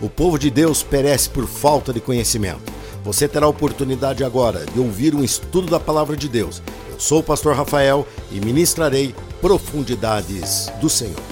[0.00, 2.72] O povo de Deus perece por falta de conhecimento.
[3.04, 6.62] Você terá a oportunidade agora de ouvir um estudo da palavra de Deus.
[6.90, 11.22] Eu sou o pastor Rafael e ministrarei profundidades do Senhor.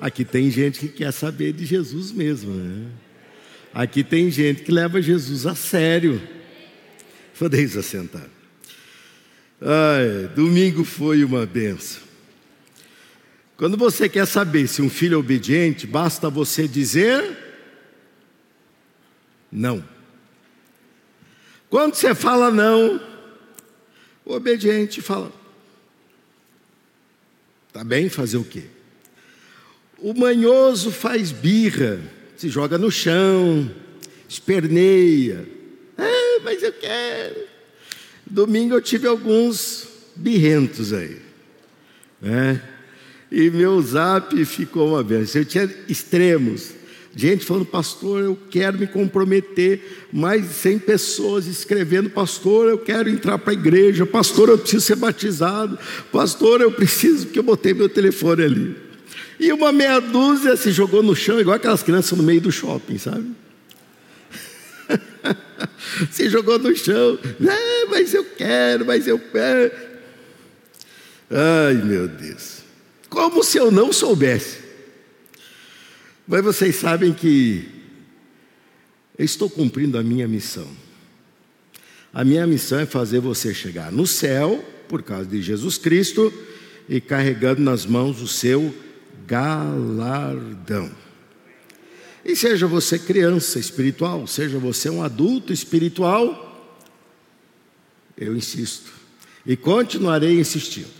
[0.00, 2.86] Aqui tem gente que quer saber de Jesus mesmo, né?
[3.72, 6.20] Aqui tem gente que leva Jesus a sério.
[7.38, 8.26] Podeis assentar.
[9.60, 12.01] Ai, domingo foi uma benção.
[13.62, 17.38] Quando você quer saber se um filho é obediente, basta você dizer
[19.52, 19.84] não.
[21.70, 23.00] Quando você fala não,
[24.24, 25.30] o obediente fala:
[27.72, 28.64] Tá bem, fazer o quê?
[29.96, 32.00] O manhoso faz birra,
[32.36, 33.72] se joga no chão,
[34.28, 35.48] esperneia.
[35.96, 37.46] É, mas eu quero.
[38.26, 41.22] Domingo eu tive alguns birrentos aí.
[42.20, 42.71] Né?
[43.34, 45.34] E meu zap ficou uma vez.
[45.34, 46.72] Eu tinha extremos.
[47.16, 50.06] Gente falando, pastor, eu quero me comprometer.
[50.12, 54.04] Mais de 100 pessoas escrevendo, pastor, eu quero entrar para a igreja.
[54.04, 55.78] Pastor, eu preciso ser batizado.
[56.12, 58.76] Pastor, eu preciso, porque eu botei meu telefone ali.
[59.40, 62.98] E uma meia dúzia se jogou no chão, igual aquelas crianças no meio do shopping,
[62.98, 63.30] sabe?
[66.12, 67.18] se jogou no chão.
[67.40, 69.72] É, mas eu quero, mas eu quero.
[71.30, 72.61] Ai, meu Deus
[73.12, 74.58] como se eu não soubesse.
[76.26, 77.68] Mas vocês sabem que
[79.18, 80.66] eu estou cumprindo a minha missão.
[82.10, 86.32] A minha missão é fazer você chegar no céu, por causa de Jesus Cristo,
[86.88, 88.74] e carregando nas mãos o seu
[89.26, 90.90] galardão.
[92.24, 96.48] E seja você criança espiritual, seja você um adulto espiritual,
[98.16, 98.90] eu insisto
[99.44, 100.90] e continuarei insistindo.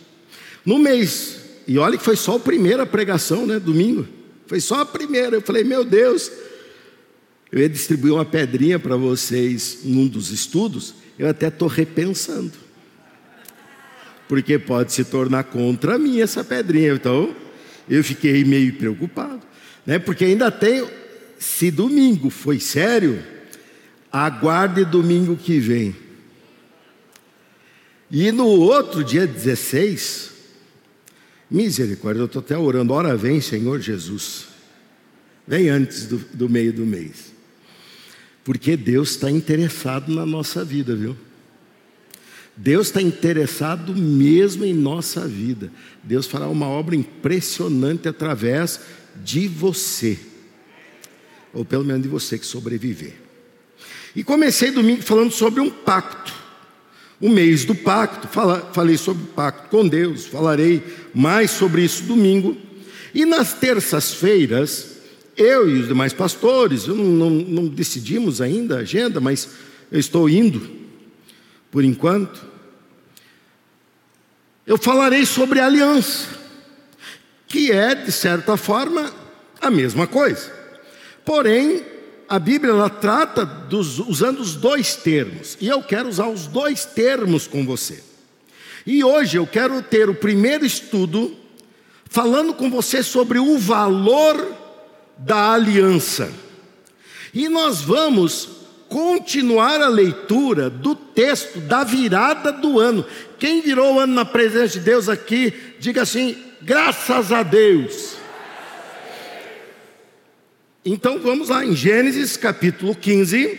[0.64, 3.58] No mês e olha que foi só a primeira pregação, né?
[3.58, 4.06] Domingo.
[4.46, 5.36] Foi só a primeira.
[5.36, 6.30] Eu falei, meu Deus,
[7.50, 10.94] eu ia distribuir uma pedrinha para vocês num dos estudos.
[11.18, 12.52] Eu até estou repensando.
[14.28, 16.94] Porque pode se tornar contra mim essa pedrinha.
[16.94, 17.34] Então,
[17.88, 19.42] eu fiquei meio preocupado.
[19.86, 19.98] Né?
[19.98, 20.86] Porque ainda tem.
[21.38, 23.22] Se domingo foi sério,
[24.10, 25.96] aguarde domingo que vem.
[28.10, 30.31] E no outro dia 16,
[31.52, 32.94] Misericórdia, eu estou até orando.
[32.94, 34.46] Ora vem, Senhor Jesus.
[35.46, 37.30] Vem antes do, do meio do mês.
[38.42, 41.14] Porque Deus está interessado na nossa vida, viu?
[42.56, 45.70] Deus está interessado mesmo em nossa vida.
[46.02, 48.80] Deus fará uma obra impressionante através
[49.22, 50.18] de você,
[51.52, 53.14] ou pelo menos de você que sobreviver.
[54.16, 56.41] E comecei domingo falando sobre um pacto
[57.22, 60.82] o mês do pacto, fala, falei sobre o pacto com Deus, falarei
[61.14, 62.56] mais sobre isso domingo.
[63.14, 64.96] E nas terças-feiras,
[65.36, 69.48] eu e os demais pastores, não, não, não decidimos ainda a agenda, mas
[69.92, 70.68] eu estou indo,
[71.70, 72.44] por enquanto.
[74.66, 76.26] Eu falarei sobre aliança,
[77.46, 79.12] que é, de certa forma,
[79.60, 80.52] a mesma coisa.
[81.24, 81.84] Porém,
[82.32, 86.82] a Bíblia ela trata dos, usando os dois termos, e eu quero usar os dois
[86.82, 88.02] termos com você.
[88.86, 91.36] E hoje eu quero ter o primeiro estudo
[92.06, 94.50] falando com você sobre o valor
[95.18, 96.32] da aliança.
[97.34, 98.48] E nós vamos
[98.88, 103.04] continuar a leitura do texto da virada do ano.
[103.38, 108.21] Quem virou o ano na presença de Deus aqui, diga assim: graças a Deus.
[110.84, 113.56] Então vamos lá, em Gênesis capítulo 15,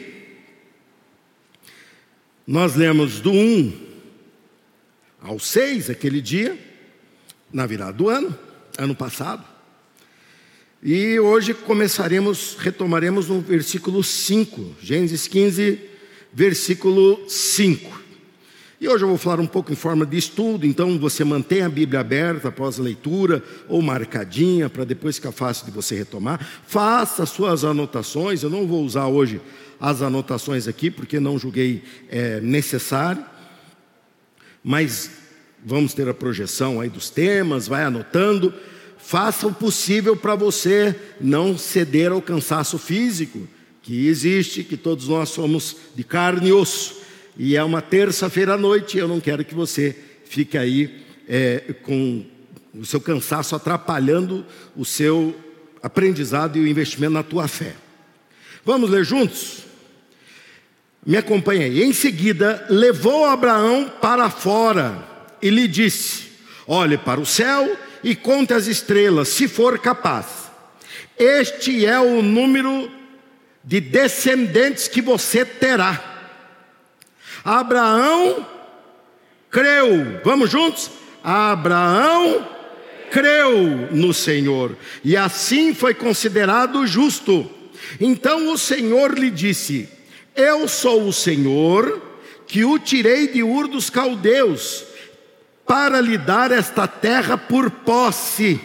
[2.45, 3.73] nós lemos do 1
[5.22, 6.59] ao 6, aquele dia,
[7.51, 8.38] na virada do ano,
[8.78, 9.41] ano passado.
[10.84, 15.79] E hoje começaremos, retomaremos no versículo 5, Gênesis 15,
[16.34, 18.03] versículo 5.
[18.84, 21.70] E hoje eu vou falar um pouco em forma de estudo, então você mantém a
[21.70, 26.46] Bíblia aberta após a leitura ou marcadinha para depois ficar fácil de você retomar.
[26.68, 29.40] Faça suas anotações, eu não vou usar hoje
[29.80, 33.24] as anotações aqui porque não julguei é, necessário,
[34.62, 35.12] mas
[35.66, 38.53] vamos ter a projeção aí dos temas, vai anotando.
[38.97, 43.47] Faça o possível para você não ceder ao cansaço físico
[43.82, 47.03] que existe, que todos nós somos de carne e osso
[47.38, 49.96] e é uma terça-feira à noite, eu não quero que você
[50.26, 52.26] fique aí é, com
[52.74, 54.46] o seu cansaço atrapalhando
[54.76, 55.35] o seu
[55.82, 57.76] aprendizado e o investimento na tua fé.
[58.66, 59.64] Vamos ler juntos?
[61.06, 61.84] Me acompanhe aí.
[61.84, 65.03] Em seguida, levou Abraão para fora
[65.41, 66.32] e lhe disse:
[66.66, 70.52] Olhe para o céu e conte as estrelas, se for capaz.
[71.18, 72.90] Este é o número
[73.64, 76.13] de descendentes que você terá.
[77.43, 78.45] Abraão
[79.51, 80.90] creu, vamos juntos?
[81.23, 82.47] Abraão
[83.11, 87.49] creu no Senhor e assim foi considerado justo.
[87.99, 89.90] Então o Senhor lhe disse:
[90.35, 92.01] Eu sou o Senhor
[92.47, 94.85] que o tirei de Ur dos Caldeus
[95.66, 98.59] para lhe dar esta terra por posse.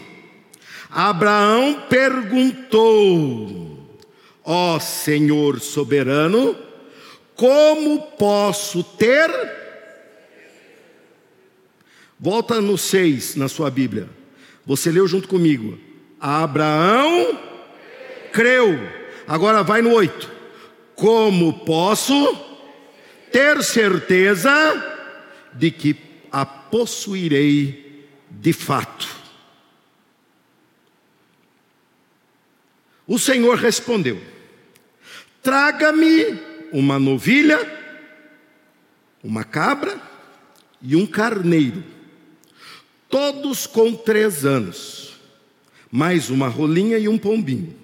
[0.91, 3.79] Abraão perguntou:
[4.45, 6.57] Ó oh, Senhor soberano,
[7.39, 9.31] como posso ter?
[12.19, 14.11] Volta no 6 na sua Bíblia.
[14.67, 15.79] Você leu junto comigo.
[16.19, 17.39] Abraão
[18.33, 18.77] creu.
[19.25, 20.29] Agora vai no 8.
[20.97, 22.37] Como posso
[23.31, 24.51] ter certeza
[25.53, 25.97] de que
[26.33, 29.07] a possuirei de fato?
[33.07, 34.21] O Senhor respondeu:
[35.41, 37.59] Traga-me uma novilha,
[39.23, 40.01] uma cabra
[40.81, 41.83] e um carneiro,
[43.09, 45.15] todos com três anos,
[45.91, 47.75] mais uma rolinha e um pombinho.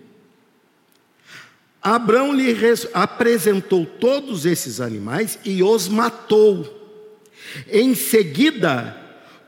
[1.82, 2.56] Abraão lhe
[2.94, 6.82] apresentou todos esses animais e os matou.
[7.70, 8.96] Em seguida,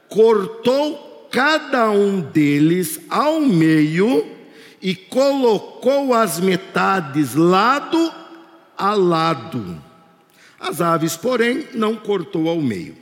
[0.08, 4.26] cortou cada um deles ao meio
[4.82, 8.12] e colocou as metades lado
[8.76, 9.82] a lado.
[10.58, 12.96] As aves, porém, não cortou ao meio.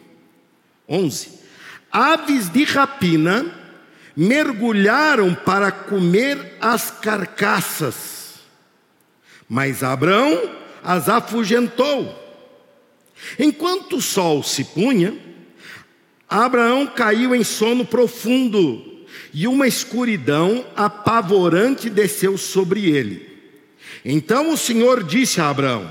[0.88, 1.40] 11.
[1.90, 3.46] Aves de rapina
[4.16, 8.34] mergulharam para comer as carcaças,
[9.48, 10.50] mas Abraão
[10.82, 12.22] as afugentou.
[13.38, 15.16] Enquanto o sol se punha,
[16.28, 23.33] Abraão caiu em sono profundo e uma escuridão apavorante desceu sobre ele.
[24.04, 25.90] Então o Senhor disse a Abraão: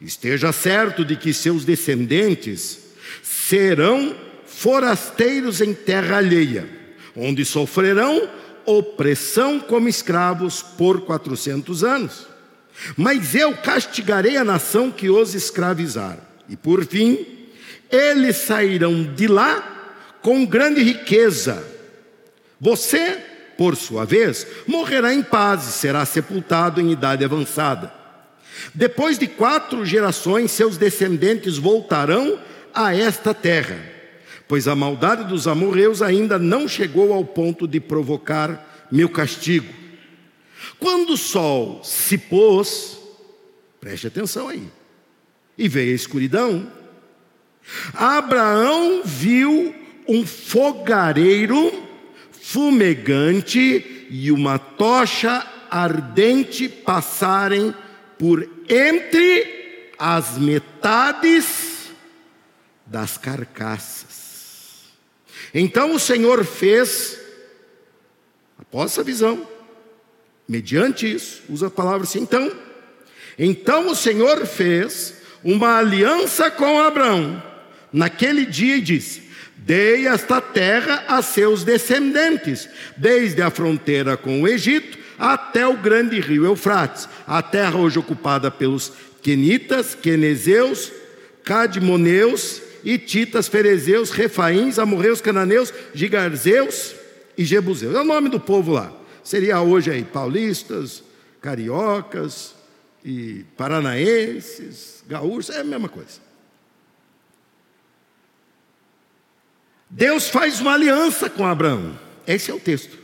[0.00, 2.78] Esteja certo de que seus descendentes
[3.22, 4.14] serão
[4.46, 6.68] forasteiros em terra alheia,
[7.16, 8.28] onde sofrerão
[8.64, 12.26] opressão como escravos por quatrocentos anos.
[12.96, 17.26] Mas eu castigarei a nação que os escravizar, e por fim,
[17.90, 19.70] eles sairão de lá
[20.22, 21.74] com grande riqueza
[22.64, 23.18] você,
[23.56, 27.92] por sua vez, morrerá em paz e será sepultado em idade avançada.
[28.74, 32.38] Depois de quatro gerações, seus descendentes voltarão
[32.72, 33.78] a esta terra,
[34.48, 39.72] pois a maldade dos amorreus ainda não chegou ao ponto de provocar meu castigo.
[40.78, 42.98] Quando o sol se pôs,
[43.80, 44.68] preste atenção aí,
[45.56, 46.70] e veio a escuridão,
[47.94, 49.74] Abraão viu
[50.06, 51.72] um fogareiro
[52.46, 57.74] fumegante e uma tocha ardente passarem
[58.18, 61.88] por entre as metades
[62.84, 64.84] das carcaças.
[65.54, 67.18] Então o Senhor fez,
[68.58, 69.48] após essa visão,
[70.46, 72.52] mediante isso, usa a palavra assim, então,
[73.38, 77.42] então o Senhor fez uma aliança com Abraão
[77.90, 79.23] naquele dia e disse:
[79.66, 82.68] Dei esta terra a seus descendentes,
[82.98, 88.50] desde a fronteira com o Egito até o grande rio Eufrates, a terra hoje ocupada
[88.50, 90.92] pelos Quenitas, Quenezeus,
[91.44, 96.94] Cadmoneus, Ititas, Ferezeus, Refaíns, Amorreus, Cananeus, Gigarzeus
[97.38, 97.94] e Jebuseus.
[97.94, 98.92] É o nome do povo lá.
[99.22, 101.02] Seria hoje aí paulistas,
[101.40, 102.54] cariocas
[103.02, 106.33] e paranaenses, gaúchos, é a mesma coisa.
[109.88, 111.98] Deus faz uma aliança com Abraão.
[112.26, 112.98] Esse é o texto.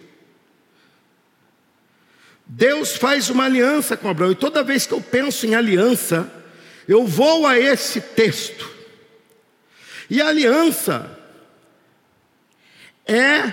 [2.46, 4.32] Deus faz uma aliança com Abraão.
[4.32, 6.28] E toda vez que eu penso em aliança,
[6.88, 8.68] eu vou a esse texto.
[10.08, 11.16] E a aliança
[13.06, 13.52] é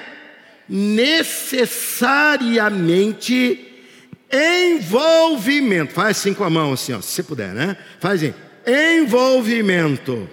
[0.68, 3.68] necessariamente
[4.32, 5.94] envolvimento.
[5.94, 7.78] Faz assim com a mão, assim, ó, se puder, né?
[8.00, 8.34] Faz assim.
[8.66, 10.28] Envolvimento.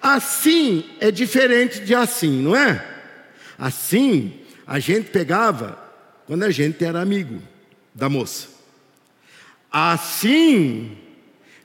[0.00, 2.84] Assim é diferente de assim, não é?
[3.58, 5.78] Assim, a gente pegava
[6.26, 7.42] quando a gente era amigo
[7.94, 8.48] da moça.
[9.70, 10.96] Assim,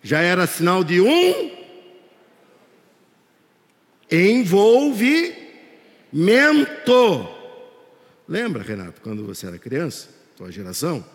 [0.02, 1.52] já era sinal de um
[4.12, 5.38] envolvimento.
[8.28, 11.06] Lembra, Renato, quando você era criança, tua geração?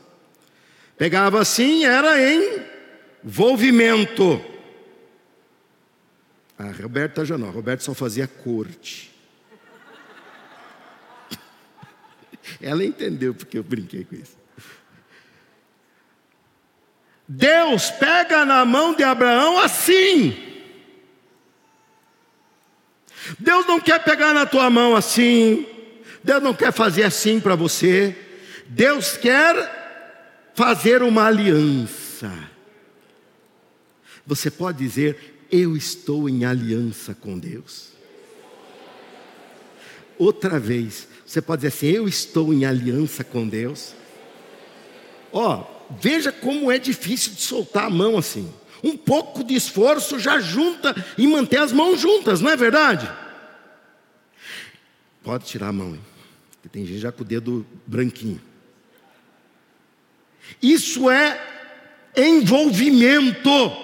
[0.97, 2.15] Pegava assim, era
[3.23, 4.54] envolvimento.
[6.59, 9.13] A Roberta já não, a Roberta só fazia corte.
[12.61, 14.37] Ela entendeu porque eu brinquei com isso.
[17.27, 20.37] Deus pega na mão de Abraão assim.
[23.39, 25.67] Deus não quer pegar na tua mão assim.
[26.23, 28.17] Deus não quer fazer assim para você.
[28.67, 32.31] Deus quer fazer uma aliança.
[34.27, 37.91] Você pode dizer: Eu estou em aliança com Deus.
[40.19, 43.95] Outra vez, você pode dizer assim: Eu estou em aliança com Deus.
[45.33, 48.53] Ó, oh, veja como é difícil de soltar a mão assim.
[48.83, 53.09] Um pouco de esforço já junta e mantém as mãos juntas, não é verdade?
[55.23, 56.01] Pode tirar a mão, hein?
[56.51, 58.41] Porque tem gente já com o dedo branquinho.
[60.61, 61.41] Isso é
[62.17, 63.84] envolvimento.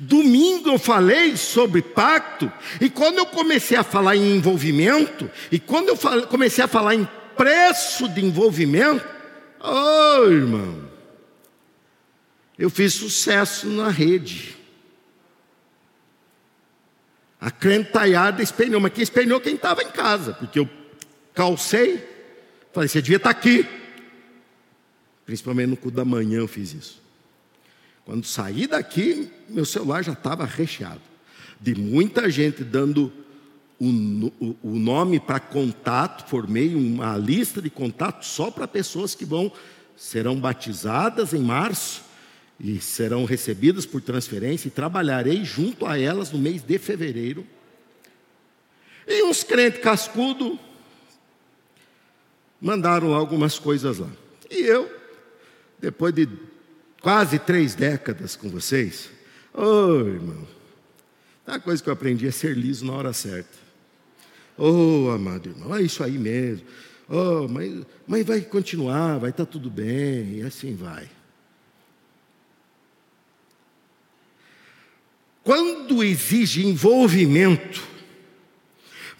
[0.00, 5.88] Domingo eu falei sobre pacto, e quando eu comecei a falar em envolvimento, e quando
[5.88, 9.06] eu comecei a falar em preço de envolvimento,
[9.60, 10.90] oh irmão,
[12.58, 14.56] eu fiz sucesso na rede.
[17.40, 20.68] A crentaiada espelhou, mas quem espelhou quem estava em casa, porque eu
[21.34, 22.02] calcei,
[22.72, 23.68] falei, você devia estar tá aqui.
[25.26, 27.05] Principalmente no cu da manhã eu fiz isso.
[28.06, 31.02] Quando saí daqui, meu celular já estava recheado
[31.60, 33.12] de muita gente dando
[33.80, 33.86] o,
[34.40, 36.28] o, o nome para contato.
[36.28, 39.52] Formei uma lista de contatos só para pessoas que vão
[39.96, 42.04] serão batizadas em março
[42.60, 47.44] e serão recebidas por transferência e trabalharei junto a elas no mês de fevereiro.
[49.06, 50.58] E uns crentes cascudo
[52.60, 54.10] mandaram algumas coisas lá.
[54.50, 54.90] E eu,
[55.80, 56.28] depois de
[57.06, 59.10] quase três décadas com vocês.
[59.54, 60.48] Ô oh, irmão,
[61.46, 63.56] a coisa que eu aprendi é ser liso na hora certa.
[64.58, 66.66] Ô oh, amado irmão, é isso aí mesmo.
[67.08, 71.08] Oh, mas, mas vai continuar, vai estar tá tudo bem, e assim vai.
[75.44, 77.86] Quando exige envolvimento,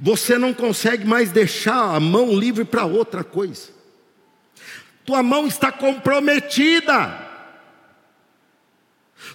[0.00, 3.68] você não consegue mais deixar a mão livre para outra coisa.
[5.04, 7.25] Tua mão está comprometida.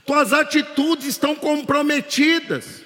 [0.06, 2.82] Tuas atitudes estão comprometidas.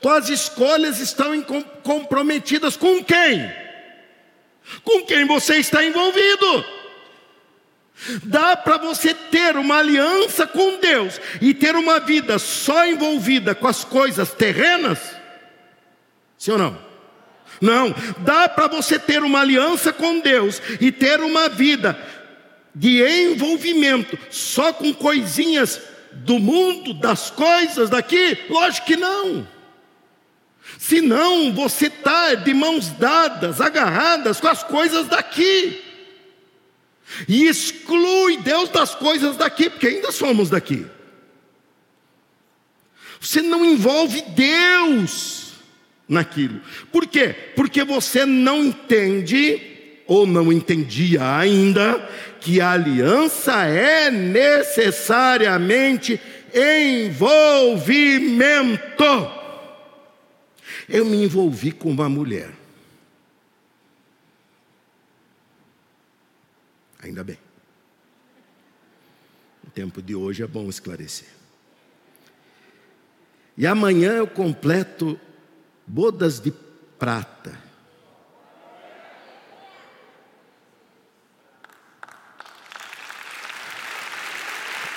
[0.00, 1.42] Tuas escolhas estão
[1.82, 3.52] comprometidas com quem?
[4.82, 6.64] Com quem você está envolvido.
[8.24, 13.66] Dá para você ter uma aliança com Deus e ter uma vida só envolvida com
[13.66, 14.98] as coisas terrenas?
[16.38, 16.86] Sim ou não?
[17.60, 21.98] Não, dá para você ter uma aliança com Deus e ter uma vida
[22.74, 25.80] de envolvimento só com coisinhas
[26.24, 28.38] do mundo, das coisas daqui?
[28.48, 29.46] Lógico que não.
[30.78, 35.82] Senão você está de mãos dadas, agarradas com as coisas daqui.
[37.28, 40.86] E exclui Deus das coisas daqui, porque ainda somos daqui.
[43.20, 45.52] Você não envolve Deus
[46.08, 46.60] naquilo.
[46.92, 47.34] Por quê?
[47.54, 49.60] Porque você não entende
[50.06, 52.08] ou não entendia ainda
[52.40, 56.20] que a aliança é necessariamente
[56.54, 59.36] envolvimento.
[60.88, 62.50] Eu me envolvi com uma mulher.
[67.02, 67.38] Ainda bem.
[69.66, 71.28] O tempo de hoje é bom esclarecer.
[73.56, 75.18] E amanhã eu completo
[75.86, 76.52] bodas de
[76.98, 77.65] prata.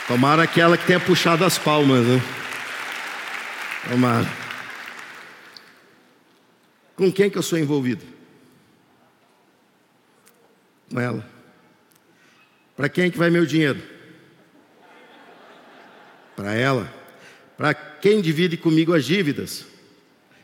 [0.10, 2.20] Tomara aquela que tenha puxado as palmas, né?
[3.88, 4.28] Tomara.
[6.96, 8.04] Com quem que eu sou envolvido?
[10.92, 11.24] Com ela.
[12.76, 13.80] Para quem que vai meu dinheiro?
[16.36, 16.92] Para ela.
[17.56, 19.68] Para quem divide comigo as dívidas?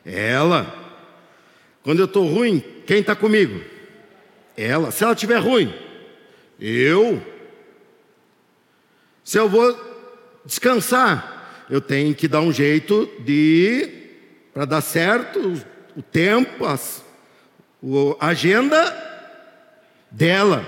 [0.05, 0.71] Ela.
[1.81, 3.63] Quando eu estou ruim, quem está comigo?
[4.55, 4.91] Ela.
[4.91, 5.73] Se ela estiver ruim,
[6.59, 7.33] eu.
[9.25, 9.75] Se eu vou
[10.45, 13.89] descansar, eu tenho que dar um jeito de,
[14.53, 17.03] para dar certo, o, o tempo, as,
[17.81, 18.85] o, a agenda
[20.11, 20.63] dela.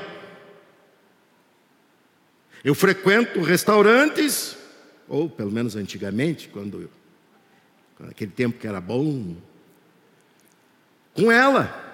[2.63, 4.57] Eu frequento restaurantes,
[5.07, 6.89] ou pelo menos antigamente, quando,
[7.95, 9.35] quando aquele tempo que era bom,
[11.13, 11.85] com ela.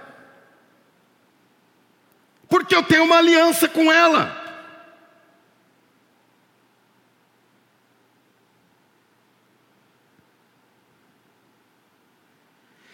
[2.48, 4.43] Porque eu tenho uma aliança com ela.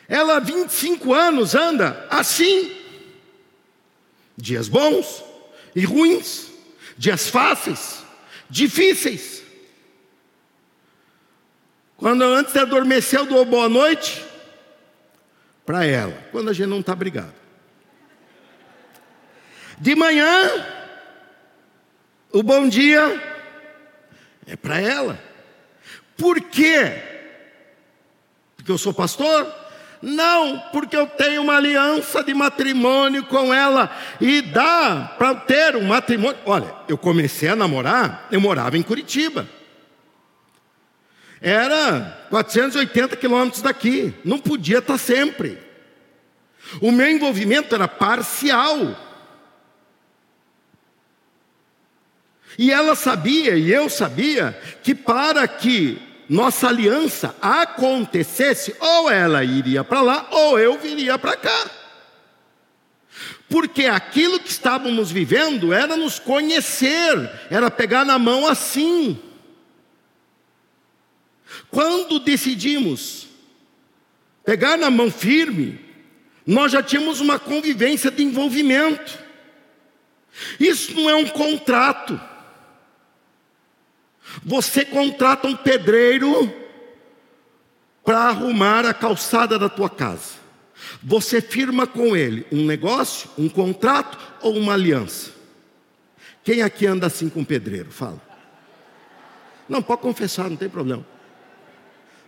[0.10, 2.76] Ela há 25 anos anda assim.
[4.36, 5.24] Dias bons
[5.76, 6.50] e ruins,
[6.98, 8.04] dias fáceis,
[8.50, 9.44] difíceis.
[11.96, 14.26] Quando antes de adormecer, eu dou boa noite
[15.66, 17.36] para ela, quando a gente não está brigado.
[19.78, 20.66] De manhã,
[22.32, 23.02] o bom dia
[24.48, 25.22] é para ela.
[26.18, 27.04] Por quê?
[28.56, 29.59] Porque eu sou pastor?
[30.02, 33.92] Não, porque eu tenho uma aliança de matrimônio com ela
[34.22, 36.38] e dá para ter um matrimônio.
[36.46, 39.48] Olha, eu comecei a namorar, eu morava em Curitiba.
[41.42, 45.58] Era 480 quilômetros daqui, não podia estar sempre.
[46.82, 48.96] O meu envolvimento era parcial.
[52.58, 59.84] E ela sabia, e eu sabia, que para que nossa aliança acontecesse, ou ela iria
[59.84, 61.72] para lá, ou eu viria para cá.
[63.50, 69.20] Porque aquilo que estávamos vivendo era nos conhecer, era pegar na mão assim.
[71.72, 73.28] Quando decidimos
[74.46, 75.80] pegar na mão firme,
[76.46, 79.18] nós já tínhamos uma convivência de envolvimento.
[80.60, 82.29] Isso não é um contrato.
[84.44, 86.54] Você contrata um pedreiro
[88.04, 90.40] para arrumar a calçada da tua casa.
[91.04, 95.32] Você firma com ele um negócio, um contrato ou uma aliança?
[96.44, 97.92] Quem aqui anda assim com pedreiro?
[97.92, 98.22] Fala.
[99.68, 101.06] Não, pode confessar, não tem problema.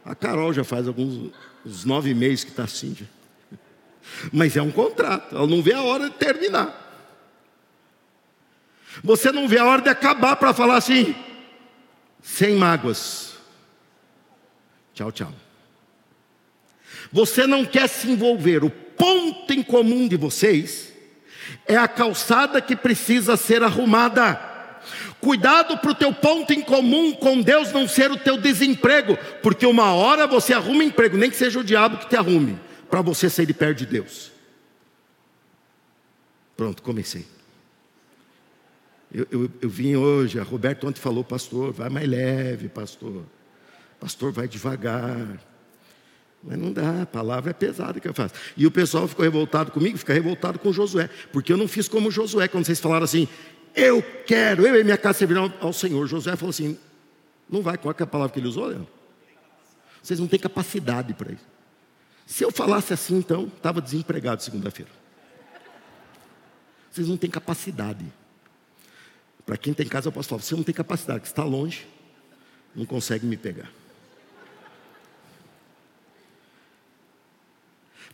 [0.05, 1.31] A Carol já faz alguns
[1.65, 2.95] uns nove meses que está assim.
[2.99, 3.05] Já.
[4.31, 6.77] Mas é um contrato, ela não vê a hora de terminar.
[9.03, 11.15] Você não vê a hora de acabar para falar assim,
[12.21, 13.33] sem mágoas.
[14.93, 15.33] Tchau, tchau.
[17.11, 20.93] Você não quer se envolver, o ponto em comum de vocês
[21.65, 24.49] é a calçada que precisa ser arrumada.
[25.19, 29.65] Cuidado para o teu ponto em comum com Deus não ser o teu desemprego, porque
[29.65, 33.29] uma hora você arruma emprego, nem que seja o diabo que te arrume, para você
[33.29, 34.31] sair de perto de Deus.
[36.57, 37.25] Pronto, comecei.
[39.13, 43.23] Eu, eu, eu vim hoje, a Roberto ontem falou, pastor, vai mais leve, pastor.
[43.99, 45.39] Pastor, vai devagar.
[46.43, 48.33] Mas não dá, a palavra é pesada que eu faço.
[48.57, 52.09] E o pessoal ficou revoltado comigo, fica revoltado com Josué, porque eu não fiz como
[52.09, 53.27] Josué, quando vocês falaram assim,
[53.75, 56.07] eu quero, eu e minha casa servirão ao Senhor.
[56.07, 56.77] Josué falou assim,
[57.49, 58.87] não vai, qual é a palavra que ele usou, Leandro?
[60.01, 61.45] Vocês não têm capacidade para isso.
[62.25, 64.89] Se eu falasse assim, então, estava desempregado segunda-feira.
[66.89, 68.05] Vocês não têm capacidade.
[69.51, 71.85] Para quem tem casa, eu posso falar: você não tem capacidade, você está longe,
[72.73, 73.69] não consegue me pegar.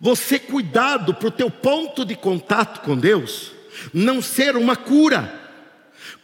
[0.01, 3.51] Você cuidado para o teu ponto de contato com Deus
[3.93, 5.31] não ser uma cura,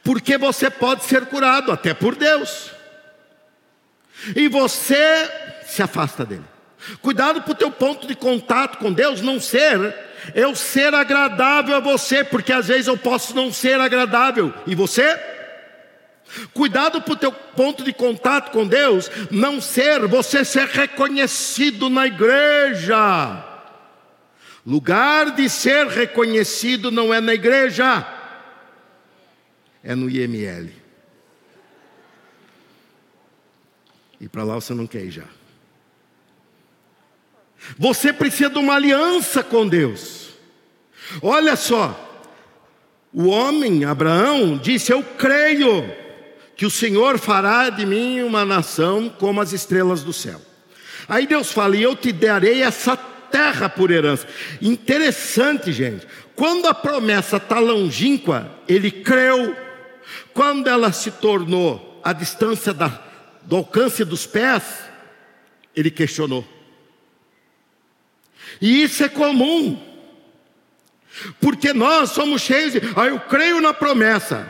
[0.03, 2.71] porque você pode ser curado até por Deus,
[4.35, 5.29] e você
[5.67, 6.45] se afasta dele.
[7.03, 9.95] Cuidado para o teu ponto de contato com Deus não ser
[10.33, 14.53] eu ser agradável a você, porque às vezes eu posso não ser agradável.
[14.65, 15.19] E você?
[16.53, 22.07] Cuidado para o teu ponto de contato com Deus não ser você ser reconhecido na
[22.07, 23.43] igreja.
[24.65, 28.07] Lugar de ser reconhecido não é na igreja,
[29.83, 30.71] é no IML.
[34.21, 35.25] E para lá você não quer ir já.
[37.77, 40.29] Você precisa de uma aliança com Deus.
[41.21, 41.99] Olha só,
[43.13, 45.85] o homem, Abraão, disse: Eu creio
[46.55, 50.41] que o Senhor fará de mim uma nação como as estrelas do céu.
[51.07, 54.27] Aí Deus fala: E eu te darei essa terra por herança.
[54.61, 56.07] Interessante, gente.
[56.35, 59.55] Quando a promessa está longínqua, ele creu.
[60.33, 63.01] Quando ela se tornou a distância da,
[63.43, 64.63] do alcance dos pés,
[65.75, 66.45] ele questionou.
[68.61, 69.81] E isso é comum.
[71.39, 74.49] Porque nós somos cheios de, ah, eu creio na promessa.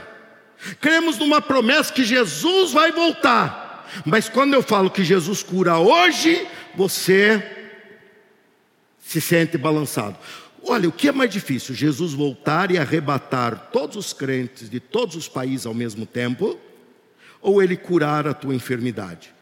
[0.80, 3.92] Cremos numa promessa que Jesus vai voltar.
[4.06, 7.44] Mas quando eu falo que Jesus cura hoje, você
[9.00, 10.18] se sente balançado.
[10.66, 11.76] Olha, o que é mais difícil?
[11.76, 16.58] Jesus voltar e arrebatar todos os crentes de todos os países ao mesmo tempo,
[17.42, 19.34] ou ele curar a tua enfermidade?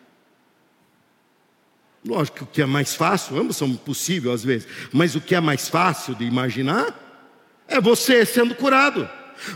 [2.03, 5.35] Lógico que o que é mais fácil, ambos são possíveis às vezes, mas o que
[5.35, 6.87] é mais fácil de imaginar
[7.67, 9.07] é você sendo curado.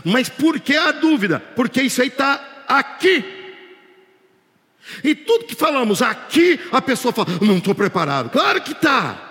[0.04, 1.40] Mas por que a dúvida?
[1.40, 3.24] Porque isso aí está aqui.
[5.02, 8.30] E tudo que falamos aqui, a pessoa fala, não estou preparado.
[8.30, 9.22] Claro que está.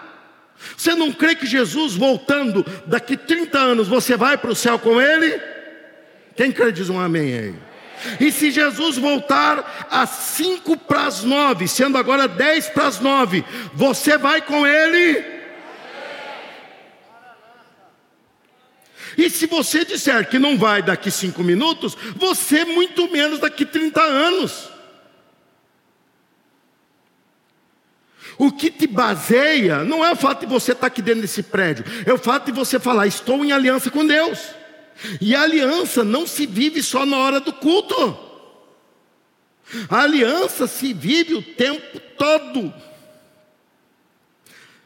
[0.76, 5.02] Você não crê que Jesus voltando daqui 30 anos, você vai para o céu com
[5.02, 5.40] ele?
[6.36, 7.56] Quem crê diz um amém aí.
[8.20, 13.44] E se Jesus voltar às cinco para as nove, sendo agora dez para as nove,
[13.74, 15.36] você vai com Ele?
[19.18, 24.02] E se você disser que não vai daqui cinco minutos, você muito menos daqui 30
[24.02, 24.70] anos.
[28.38, 31.86] O que te baseia não é o fato de você estar aqui dentro desse prédio,
[32.06, 34.40] é o fato de você falar, estou em aliança com Deus.
[35.20, 38.18] E a aliança não se vive só na hora do culto.
[39.90, 42.74] A aliança se vive o tempo todo.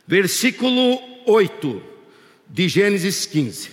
[0.07, 1.83] Versículo 8
[2.47, 3.71] de Gênesis 15.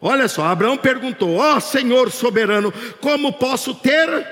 [0.00, 4.26] Olha só, Abraão perguntou: Ó oh, Senhor soberano, como posso ter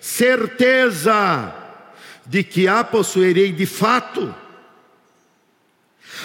[0.00, 1.52] certeza
[2.24, 4.32] de que a possuirei de fato?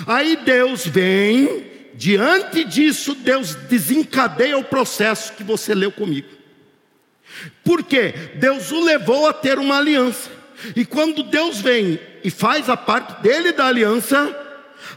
[0.05, 6.27] Aí Deus vem, diante disso, Deus desencadeia o processo que você leu comigo.
[7.63, 8.13] Por quê?
[8.35, 10.29] Deus o levou a ter uma aliança.
[10.75, 14.37] E quando Deus vem e faz a parte dele da aliança,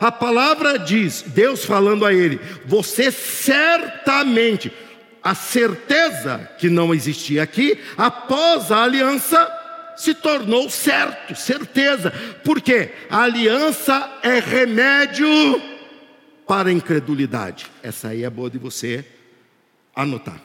[0.01, 4.73] a palavra diz, Deus falando a ele: Você certamente,
[5.23, 9.51] a certeza que não existia aqui, após a aliança,
[9.97, 15.29] se tornou certo, certeza, porque a aliança é remédio
[16.47, 17.67] para a incredulidade.
[17.83, 19.05] Essa aí é boa de você
[19.95, 20.41] anotar.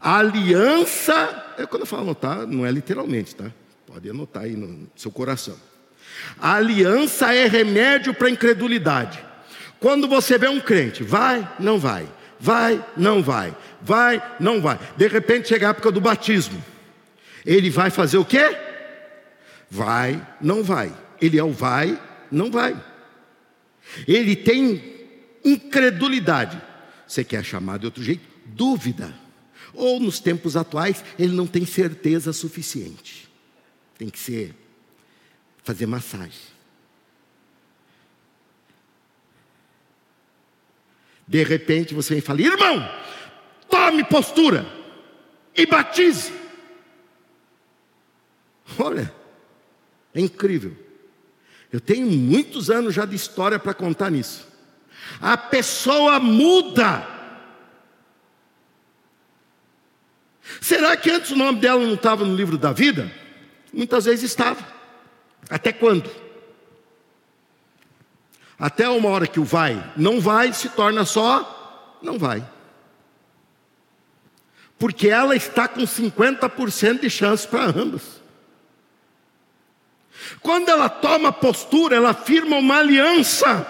[0.00, 3.50] A aliança, é quando eu falo anotar, não é literalmente, tá?
[3.86, 5.56] Pode anotar aí no seu coração.
[6.38, 9.24] A aliança é remédio para a incredulidade.
[9.78, 12.08] Quando você vê um crente, vai, não vai,
[12.40, 14.78] vai, não vai, vai, não vai.
[14.96, 16.62] De repente chega a época do batismo.
[17.44, 18.56] Ele vai fazer o quê?
[19.70, 20.92] Vai, não vai.
[21.20, 22.76] Ele é o vai, não vai.
[24.06, 24.94] Ele tem
[25.44, 26.60] incredulidade.
[27.06, 28.26] Você quer chamar de outro jeito?
[28.46, 29.14] Dúvida.
[29.72, 33.28] Ou nos tempos atuais, ele não tem certeza suficiente.
[33.98, 34.54] Tem que ser
[35.62, 36.54] fazer massagem.
[41.26, 42.88] De repente você vem e fala: irmão,
[43.68, 44.66] tome postura
[45.56, 46.32] e batize.
[48.78, 49.12] Olha,
[50.14, 50.83] é incrível.
[51.74, 54.46] Eu tenho muitos anos já de história para contar nisso.
[55.20, 57.04] A pessoa muda.
[60.60, 63.10] Será que antes o nome dela não estava no livro da vida?
[63.72, 64.64] Muitas vezes estava.
[65.50, 66.08] Até quando?
[68.56, 72.48] Até uma hora que o vai, não vai, se torna só, não vai.
[74.78, 78.22] Porque ela está com 50% de chance para ambas.
[80.40, 83.66] Quando ela toma postura, ela firma uma aliança.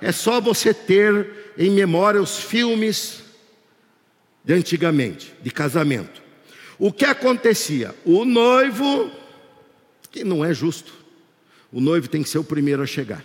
[0.00, 3.22] É só você ter em memória os filmes
[4.44, 6.22] de antigamente, de casamento.
[6.78, 7.94] O que acontecia?
[8.04, 9.10] O noivo,
[10.10, 10.92] que não é justo,
[11.72, 13.24] o noivo tem que ser o primeiro a chegar.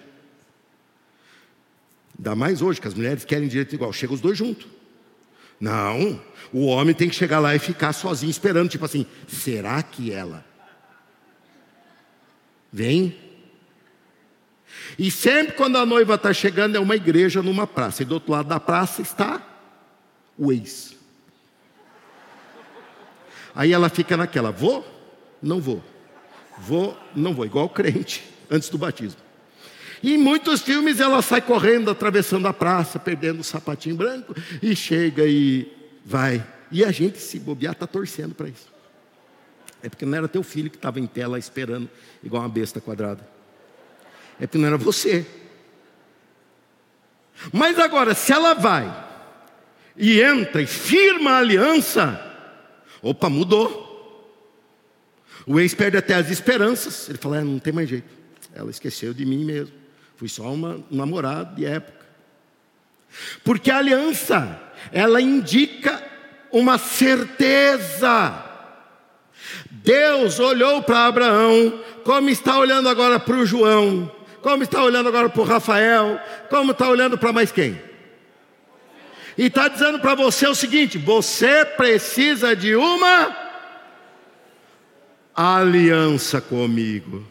[2.18, 4.68] Ainda mais hoje, que as mulheres querem direito igual, chega os dois juntos.
[5.60, 10.12] Não, o homem tem que chegar lá e ficar sozinho esperando, tipo assim, será que
[10.12, 10.44] ela
[12.74, 13.16] vem?
[14.98, 18.32] E sempre quando a noiva está chegando é uma igreja numa praça, e do outro
[18.32, 19.42] lado da praça está
[20.36, 20.96] o ex.
[23.56, 24.84] Aí ela fica naquela, vou?
[25.40, 25.84] Não vou.
[26.58, 29.22] Vou, não vou, igual crente antes do batismo.
[30.02, 34.76] E em muitos filmes ela sai correndo, atravessando a praça, perdendo o sapatinho branco, e
[34.76, 35.72] chega e
[36.04, 36.46] vai.
[36.72, 38.73] E a gente, se bobear, está torcendo para isso.
[39.84, 41.90] É porque não era teu filho que estava em tela esperando,
[42.24, 43.28] igual uma besta quadrada.
[44.40, 45.26] É porque não era você.
[47.52, 48.92] Mas agora, se ela vai
[49.98, 52.20] e entra e firma a aliança,
[53.02, 53.84] opa, mudou.
[55.46, 57.10] O ex perde até as esperanças.
[57.10, 58.10] Ele fala: é, não tem mais jeito.
[58.56, 59.76] Ela esqueceu de mim mesmo.
[60.16, 62.06] Fui só uma, um namorado de época.
[63.44, 66.02] Porque a aliança, ela indica
[66.52, 68.53] uma certeza.
[69.84, 74.10] Deus olhou para Abraão, como está olhando agora para o João,
[74.42, 76.20] como está olhando agora para o Rafael,
[76.50, 77.80] como está olhando para mais quem?
[79.38, 83.36] E está dizendo para você o seguinte: você precisa de uma
[85.36, 87.26] aliança comigo.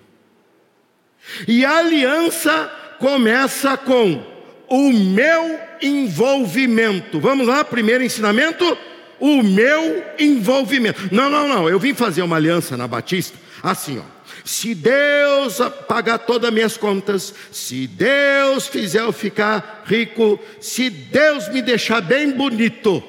[1.48, 4.22] E a aliança começa com
[4.68, 7.18] o meu envolvimento.
[7.18, 8.76] Vamos lá, primeiro ensinamento:
[9.22, 11.14] o meu envolvimento.
[11.14, 14.02] Não, não, não, eu vim fazer uma aliança na Batista, assim, ó.
[14.44, 21.48] Se Deus pagar todas as minhas contas, se Deus fizer eu ficar rico, se Deus
[21.50, 23.00] me deixar bem bonito,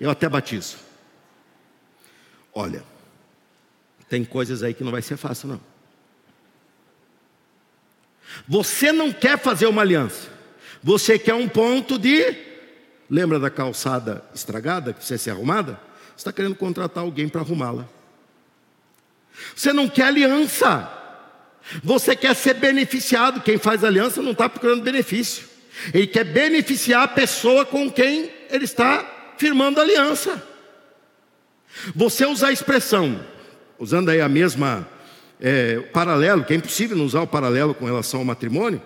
[0.00, 0.76] eu até batizo.
[2.54, 2.84] Olha,
[4.08, 5.60] tem coisas aí que não vai ser fácil, não.
[8.46, 10.28] Você não quer fazer uma aliança,
[10.80, 12.49] você quer um ponto de.
[13.10, 15.72] Lembra da calçada estragada que precisa ser arrumada?
[16.10, 17.88] Você está querendo contratar alguém para arrumá-la.
[19.56, 20.88] Você não quer aliança,
[21.82, 23.40] você quer ser beneficiado.
[23.40, 25.48] Quem faz aliança não está procurando benefício,
[25.92, 30.42] ele quer beneficiar a pessoa com quem ele está firmando aliança.
[31.94, 33.24] Você usar a expressão,
[33.78, 34.86] usando aí a mesma
[35.40, 38.82] é, paralelo, que é impossível não usar o paralelo com relação ao matrimônio,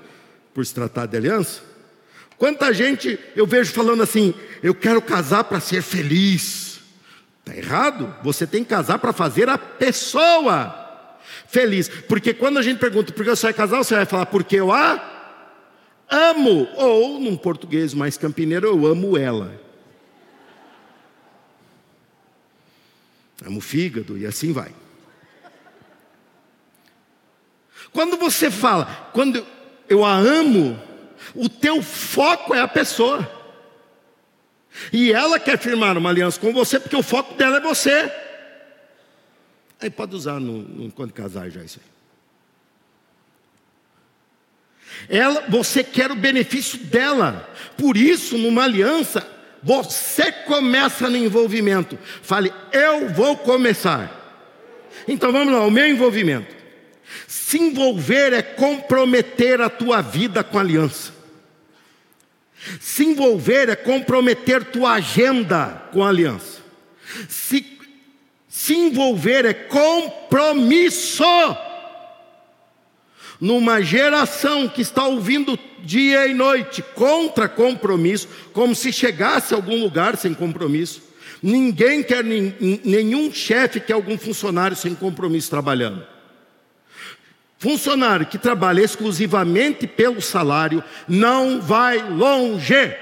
[0.54, 1.73] por se tratar de aliança.
[2.44, 6.78] Quanta gente eu vejo falando assim: eu quero casar para ser feliz.
[7.38, 8.14] Está errado.
[8.22, 11.88] Você tem que casar para fazer a pessoa feliz.
[11.88, 14.70] Porque quando a gente pergunta por que você vai casar, você vai falar porque eu
[14.70, 15.33] a
[16.11, 16.68] amo.
[16.76, 19.59] Ou, num português mais campineiro, eu amo ela.
[23.42, 24.74] Amo o fígado e assim vai.
[27.90, 29.42] Quando você fala, quando
[29.88, 30.78] eu a amo,
[31.35, 33.31] o teu foco é a pessoa.
[34.92, 38.11] E ela quer firmar uma aliança com você porque o foco dela é você.
[39.81, 41.94] Aí pode usar no, no quando casar já isso aí.
[45.09, 47.49] Ela, você quer o benefício dela.
[47.77, 49.27] Por isso, numa aliança,
[49.62, 51.99] você começa no envolvimento.
[52.23, 54.23] Fale, eu vou começar.
[55.07, 56.55] Então vamos lá, o meu envolvimento.
[57.27, 61.13] Se envolver é comprometer a tua vida com a aliança.
[62.81, 66.62] Se envolver é comprometer tua agenda com a aliança.
[67.29, 67.64] Se,
[68.48, 71.24] se envolver é compromisso.
[73.40, 79.81] Numa geração que está ouvindo dia e noite contra compromisso, como se chegasse a algum
[79.81, 81.03] lugar sem compromisso.
[81.42, 86.13] Ninguém quer, nenhum chefe quer algum funcionário sem compromisso trabalhando.
[87.64, 92.94] Funcionário que trabalha exclusivamente pelo salário não vai longe,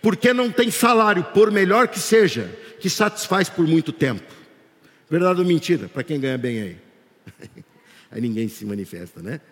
[0.00, 4.24] porque não tem salário, por melhor que seja, que satisfaz por muito tempo.
[5.10, 5.90] Verdade ou mentira?
[5.90, 6.78] Para quem ganha bem aí?
[8.10, 9.42] Aí ninguém se manifesta, né?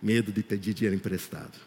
[0.00, 1.58] Medo de pedir dinheiro emprestado.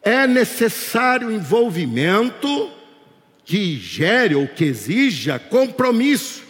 [0.00, 2.75] É necessário envolvimento
[3.46, 6.42] que gere ou que exija compromisso.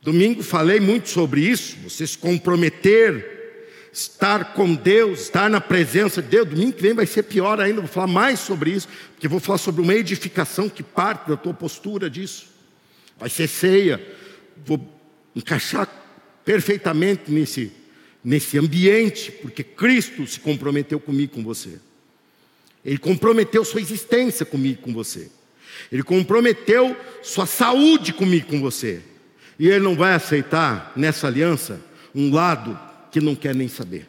[0.00, 3.60] Domingo falei muito sobre isso, você se comprometer,
[3.92, 6.48] estar com Deus, estar na presença de Deus.
[6.48, 9.58] Domingo que vem vai ser pior ainda, vou falar mais sobre isso, porque vou falar
[9.58, 12.46] sobre uma edificação que parte da tua postura disso.
[13.18, 14.04] Vai ser ceia,
[14.64, 14.80] vou
[15.36, 15.86] encaixar
[16.46, 17.70] perfeitamente nesse,
[18.24, 21.78] nesse ambiente, porque Cristo se comprometeu comigo, com você.
[22.84, 25.30] Ele comprometeu sua existência comigo, com você.
[25.90, 29.02] Ele comprometeu sua saúde comigo, com você.
[29.58, 31.80] E ele não vai aceitar nessa aliança
[32.14, 32.78] um lado
[33.10, 34.08] que não quer nem saber.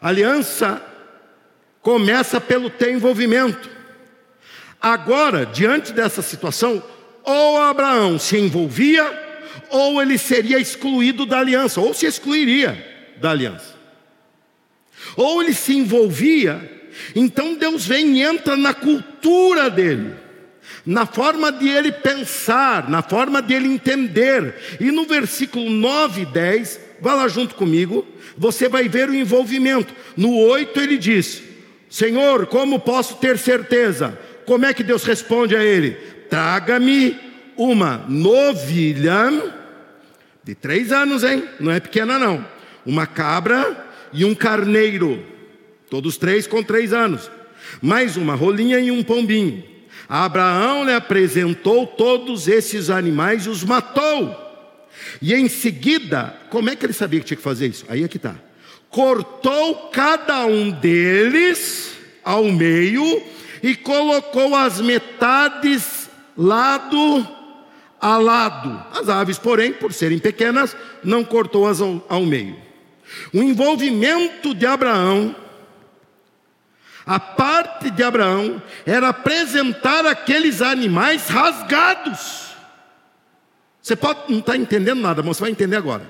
[0.00, 0.82] A aliança
[1.82, 3.70] começa pelo teu envolvimento.
[4.80, 6.82] Agora, diante dessa situação,
[7.22, 9.04] ou Abraão se envolvia,
[9.70, 13.73] ou ele seria excluído da aliança, ou se excluiria da aliança
[15.16, 16.70] ou ele se envolvia,
[17.14, 20.14] então Deus vem e entra na cultura dele,
[20.86, 24.54] na forma de ele pensar, na forma de ele entender.
[24.80, 29.94] E no versículo 9 e 10, vá lá junto comigo, você vai ver o envolvimento.
[30.16, 31.42] No 8 ele diz:
[31.88, 34.18] Senhor, como posso ter certeza?
[34.46, 35.92] Como é que Deus responde a ele?
[36.28, 37.18] Traga-me
[37.56, 39.52] uma novilha
[40.42, 41.44] de três anos, hein?
[41.58, 42.44] Não é pequena, não.
[42.84, 45.22] Uma cabra e um carneiro,
[45.90, 47.30] todos três com três anos,
[47.82, 49.62] mais uma rolinha e um pombinho.
[50.08, 54.42] Abraão lhe apresentou todos esses animais e os matou.
[55.20, 57.84] E em seguida, como é que ele sabia que tinha que fazer isso?
[57.88, 58.36] Aí é que está.
[58.88, 63.22] Cortou cada um deles ao meio
[63.62, 67.26] e colocou as metades lado
[68.00, 68.84] a lado.
[68.92, 72.63] As aves, porém, por serem pequenas, não cortou-as ao, ao meio.
[73.32, 75.34] O envolvimento de Abraão,
[77.06, 82.54] a parte de Abraão, era apresentar aqueles animais rasgados.
[83.82, 86.08] Você pode não estar tá entendendo nada, mas você vai entender agora.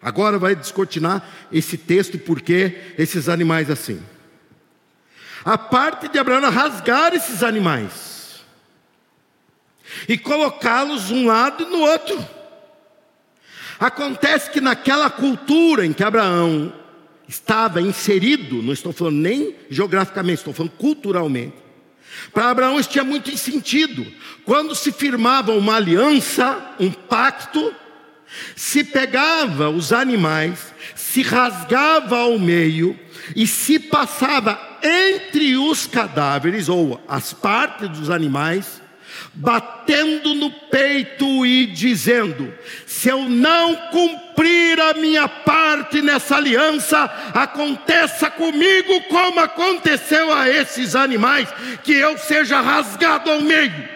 [0.00, 4.02] Agora vai descortinar esse texto e por que esses animais assim.
[5.44, 8.42] A parte de Abraão era rasgar esses animais
[10.08, 12.33] e colocá-los um lado e no outro.
[13.84, 16.72] Acontece que naquela cultura em que Abraão
[17.28, 21.52] estava inserido, não estou falando nem geograficamente, estou falando culturalmente.
[22.32, 24.06] Para Abraão isso tinha muito sentido.
[24.42, 27.74] Quando se firmava uma aliança, um pacto,
[28.56, 32.98] se pegava os animais, se rasgava ao meio
[33.36, 38.80] e se passava entre os cadáveres ou as partes dos animais
[39.34, 42.52] batendo no peito e dizendo:
[42.86, 50.94] se eu não cumprir a minha parte nessa aliança, aconteça comigo como aconteceu a esses
[50.94, 51.48] animais,
[51.82, 53.88] que eu seja rasgado ao meio.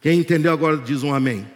[0.00, 1.46] Quem entendeu agora diz um amém.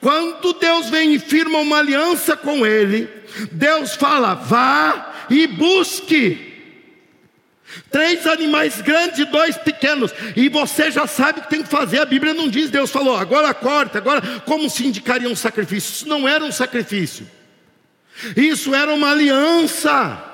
[0.00, 3.08] Quando Deus vem e firma uma aliança com ele,
[3.52, 6.47] Deus fala: vá e busque
[7.90, 10.12] Três animais grandes e dois pequenos.
[10.36, 12.00] E você já sabe o que tem que fazer.
[12.00, 15.92] A Bíblia não diz, Deus falou, agora corta, agora como se indicaria um sacrifício?
[15.92, 17.26] Isso não era um sacrifício.
[18.36, 20.27] Isso era uma aliança.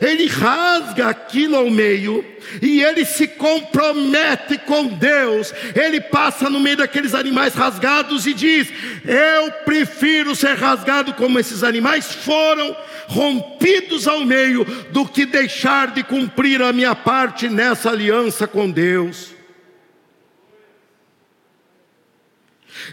[0.00, 2.24] Ele rasga aquilo ao meio
[2.62, 5.52] e ele se compromete com Deus.
[5.74, 8.68] Ele passa no meio daqueles animais rasgados e diz:
[9.04, 16.02] Eu prefiro ser rasgado como esses animais foram, rompidos ao meio, do que deixar de
[16.02, 19.34] cumprir a minha parte nessa aliança com Deus.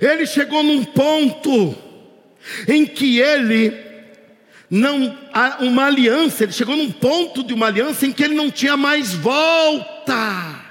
[0.02, 1.76] Ele chegou num ponto
[2.68, 3.93] em que ele
[4.70, 5.18] não
[5.60, 9.14] uma aliança, ele chegou num ponto de uma aliança em que ele não tinha mais
[9.14, 10.64] volta.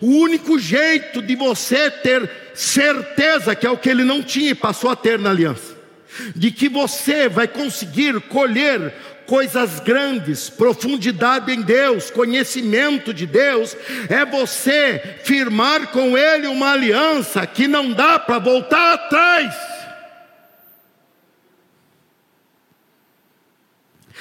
[0.00, 4.54] O único jeito de você ter certeza, que é o que ele não tinha e
[4.54, 5.76] passou a ter na aliança,
[6.36, 8.94] de que você vai conseguir colher
[9.26, 13.76] coisas grandes, profundidade em Deus, conhecimento de Deus,
[14.08, 19.71] é você firmar com Ele uma aliança que não dá para voltar atrás.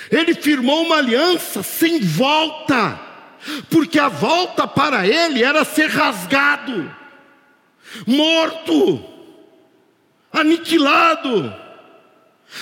[0.09, 2.99] Ele firmou uma aliança sem volta,
[3.69, 6.93] porque a volta para ele era ser rasgado,
[8.07, 9.03] morto,
[10.31, 11.53] aniquilado.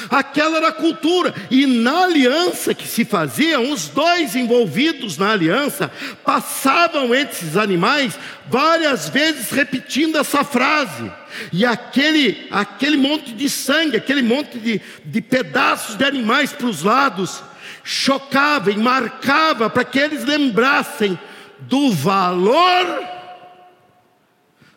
[0.09, 5.91] Aquela era a cultura, e na aliança que se fazia, os dois envolvidos na aliança
[6.23, 11.11] passavam entre esses animais várias vezes repetindo essa frase,
[11.51, 16.83] e aquele, aquele monte de sangue, aquele monte de, de pedaços de animais para os
[16.83, 17.43] lados,
[17.83, 21.17] chocava e marcava para que eles lembrassem
[21.59, 23.03] do valor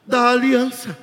[0.06, 0.98] da aliança.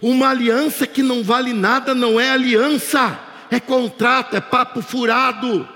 [0.00, 3.18] Uma aliança que não vale nada não é aliança,
[3.50, 5.68] é contrato, é papo furado.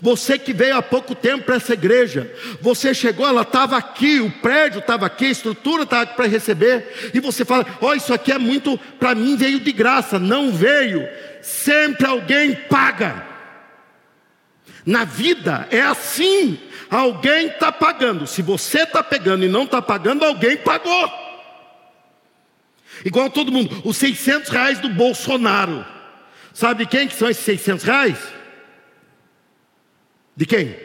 [0.00, 4.30] Você que veio há pouco tempo para essa igreja, você chegou, ela estava aqui, o
[4.30, 8.14] prédio estava aqui, a estrutura estava aqui para receber, e você fala: Ó, oh, isso
[8.14, 10.18] aqui é muito, para mim veio de graça.
[10.18, 11.08] Não veio,
[11.42, 13.26] sempre alguém paga.
[14.86, 18.24] Na vida é assim, alguém está pagando.
[18.24, 21.12] Se você está pegando e não está pagando, alguém pagou.
[23.04, 25.84] Igual todo mundo, os 600 reais do Bolsonaro.
[26.54, 28.37] Sabe quem que são esses 600 reais?
[30.38, 30.76] De quem?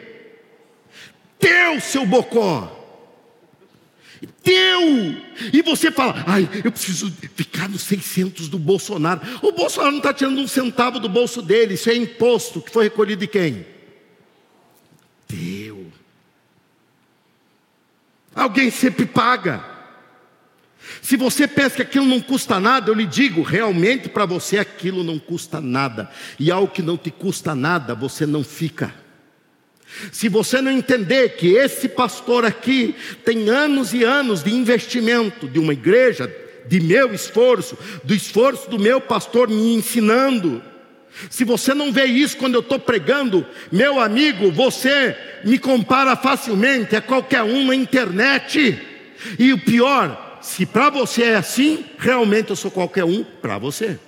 [1.38, 2.80] Teu, seu bocó.
[4.42, 4.82] Teu.
[5.52, 9.20] E você fala, ai, eu preciso ficar nos 600 do Bolsonaro.
[9.42, 12.82] O Bolsonaro não está tirando um centavo do bolso dele, isso é imposto que foi
[12.84, 13.64] recolhido de quem?
[15.28, 15.86] Teu.
[18.34, 19.64] Alguém sempre paga.
[21.00, 25.04] Se você pensa que aquilo não custa nada, eu lhe digo, realmente para você aquilo
[25.04, 26.10] não custa nada.
[26.40, 29.03] E algo que não te custa nada, você não fica.
[30.10, 35.58] Se você não entender que esse pastor aqui tem anos e anos de investimento de
[35.58, 36.32] uma igreja,
[36.66, 40.62] de meu esforço, do esforço do meu pastor me ensinando.
[41.30, 46.96] Se você não vê isso quando eu estou pregando, meu amigo, você me compara facilmente
[46.96, 48.80] a qualquer um na internet.
[49.38, 53.98] E o pior, se para você é assim, realmente eu sou qualquer um para você.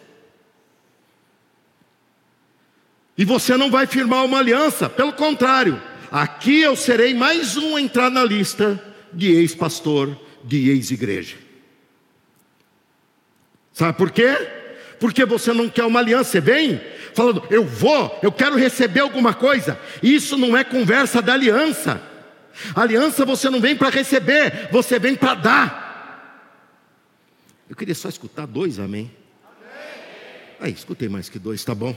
[3.19, 7.81] E você não vai firmar uma aliança, pelo contrário, aqui eu serei mais um a
[7.81, 11.37] entrar na lista de ex-pastor, de ex-igreja.
[13.73, 14.37] Sabe por quê?
[15.01, 16.81] Porque você não quer uma aliança, você vem
[17.15, 19.81] falando, eu vou, eu quero receber alguma coisa.
[20.03, 22.03] Isso não é conversa da aliança.
[22.75, 25.87] Aliança você não vem para receber, você vem para dar.
[27.69, 29.11] Eu queria só escutar dois, amém?
[30.61, 31.97] Aí, escutei mais que dois, tá bom.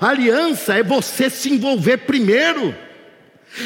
[0.00, 2.74] Aliança é você se envolver primeiro.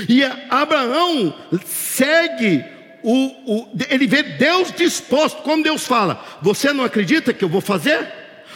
[0.08, 2.64] E Abraão segue
[3.02, 7.60] o, o, ele vê Deus disposto, como Deus fala: Você não acredita que eu vou
[7.60, 8.06] fazer?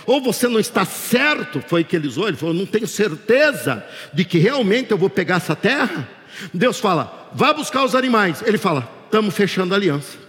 [0.04, 1.62] Ou você não está certo?
[1.66, 5.36] Foi que ele usou, ele falou: Não tenho certeza de que realmente eu vou pegar
[5.36, 6.08] essa terra.
[6.52, 8.42] Deus fala: Vá buscar os animais.
[8.44, 10.21] Ele fala: Estamos fechando a aliança.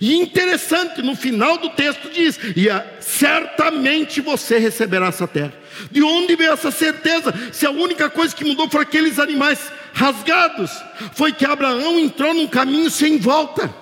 [0.00, 2.68] E interessante, no final do texto diz: E
[3.00, 5.52] certamente você receberá essa terra.
[5.90, 7.34] De onde veio essa certeza?
[7.52, 10.70] Se a única coisa que mudou foram aqueles animais rasgados,
[11.14, 13.72] foi que Abraão entrou num caminho sem volta.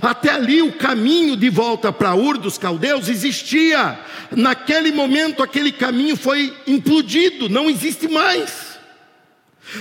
[0.00, 3.98] Até ali o caminho de volta para Ur dos Caldeus existia.
[4.30, 8.78] Naquele momento aquele caminho foi implodido, não existe mais.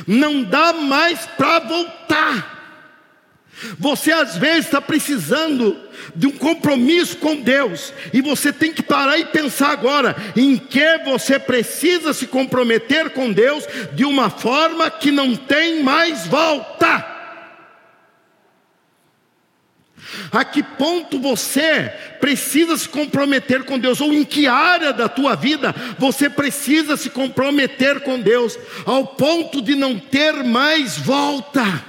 [0.08, 2.59] Não dá mais para voltar.
[3.78, 5.78] Você às vezes está precisando
[6.16, 10.98] de um compromisso com Deus, e você tem que parar e pensar agora em que
[11.06, 17.18] você precisa se comprometer com Deus de uma forma que não tem mais volta.
[20.32, 25.36] A que ponto você precisa se comprometer com Deus, ou em que área da tua
[25.36, 31.89] vida você precisa se comprometer com Deus, ao ponto de não ter mais volta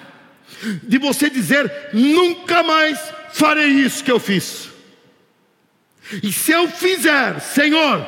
[0.82, 2.98] de você dizer: nunca mais
[3.32, 4.68] farei isso que eu fiz.
[6.22, 8.06] E se eu fizer, Senhor,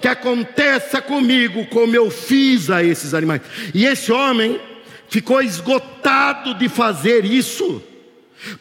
[0.00, 3.42] que aconteça comigo como eu fiz a esses animais.
[3.72, 4.60] E esse homem
[5.08, 7.82] ficou esgotado de fazer isso,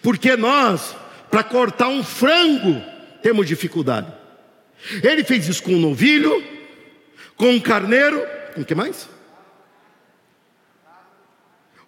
[0.02, 0.96] porque nós,
[1.32, 2.82] para cortar um frango,
[3.22, 4.08] temos dificuldade.
[5.02, 6.44] Ele fez isso com um novilho,
[7.36, 8.24] com um carneiro,
[8.54, 9.10] com o que mais?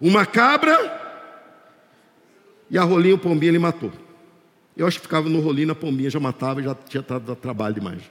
[0.00, 1.05] Uma cabra
[2.70, 3.92] e a rolinha, o pombinho, ele matou.
[4.76, 8.02] Eu acho que ficava no rolinho, na pombinha já matava, já tinha dado trabalho demais.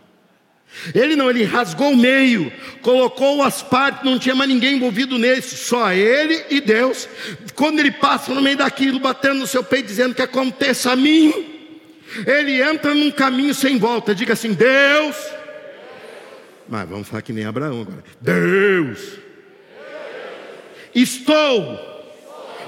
[0.93, 2.51] Ele não, ele rasgou o meio,
[2.81, 7.07] colocou as partes, não tinha mais ninguém envolvido nisso, só ele e Deus.
[7.53, 11.33] Quando ele passa no meio daquilo, batendo no seu peito, dizendo que aconteça a mim,
[12.25, 14.15] ele entra num caminho sem volta.
[14.15, 15.15] Diga assim: Deus.
[16.67, 18.03] Mas vamos falar que nem Abraão agora.
[18.19, 19.19] Deus.
[20.93, 21.79] Estou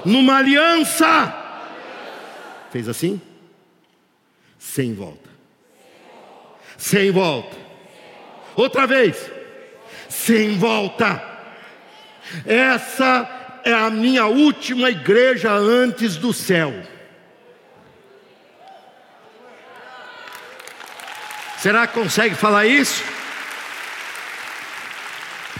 [0.04, 1.47] numa aliança
[2.70, 3.20] Fez assim?
[4.58, 5.28] Sem volta.
[6.76, 7.56] Sem volta.
[8.54, 9.30] Outra vez.
[10.08, 11.22] Sem volta.
[12.44, 16.72] Essa é a minha última igreja antes do céu.
[21.58, 23.02] Será que consegue falar isso?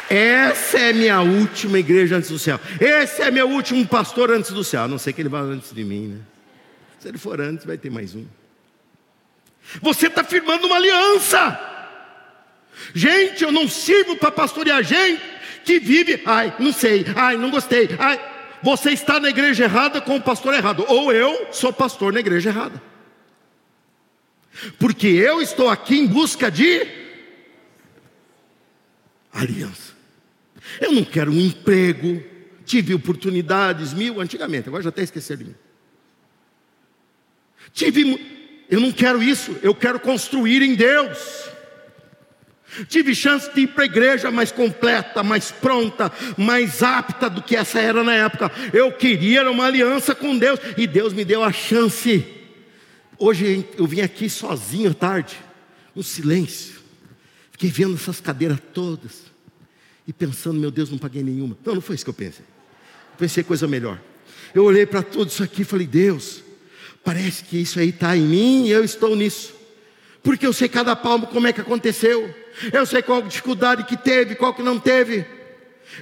[0.08, 2.58] Essa é minha última igreja antes do céu.
[2.80, 4.84] Esse é meu último pastor antes do céu.
[4.84, 6.37] A não sei que ele vá antes de mim, né?
[6.98, 8.26] Se ele for antes, vai ter mais um.
[9.82, 11.58] Você está firmando uma aliança.
[12.94, 15.22] Gente, eu não sirvo para pastorear gente
[15.64, 18.18] que vive, ai, não sei, ai, não gostei, ai.
[18.62, 22.50] Você está na igreja errada com o pastor errado, ou eu sou pastor na igreja
[22.50, 22.82] errada.
[24.78, 26.86] Porque eu estou aqui em busca de
[29.32, 29.92] aliança.
[30.80, 32.22] Eu não quero um emprego,
[32.64, 35.54] tive oportunidades mil antigamente, agora já até esqueci de mim.
[37.72, 41.48] Tive, eu não quero isso, eu quero construir em Deus.
[42.88, 47.56] Tive chance de ir para a igreja mais completa, mais pronta, mais apta do que
[47.56, 48.52] essa era na época.
[48.72, 52.24] Eu queria uma aliança com Deus e Deus me deu a chance.
[53.18, 55.36] Hoje eu vim aqui sozinho à tarde,
[55.94, 56.78] no silêncio.
[57.50, 59.24] Fiquei vendo essas cadeiras todas
[60.06, 61.56] e pensando, meu Deus, não paguei nenhuma.
[61.64, 62.44] Não, não foi isso que eu pensei.
[63.18, 64.00] Pensei coisa melhor.
[64.54, 66.44] Eu olhei para tudo isso aqui e falei, Deus,
[67.08, 69.54] Parece que isso aí está em mim e eu estou nisso.
[70.22, 72.34] Porque eu sei cada palmo como é que aconteceu.
[72.70, 75.24] Eu sei qual dificuldade que teve, qual que não teve.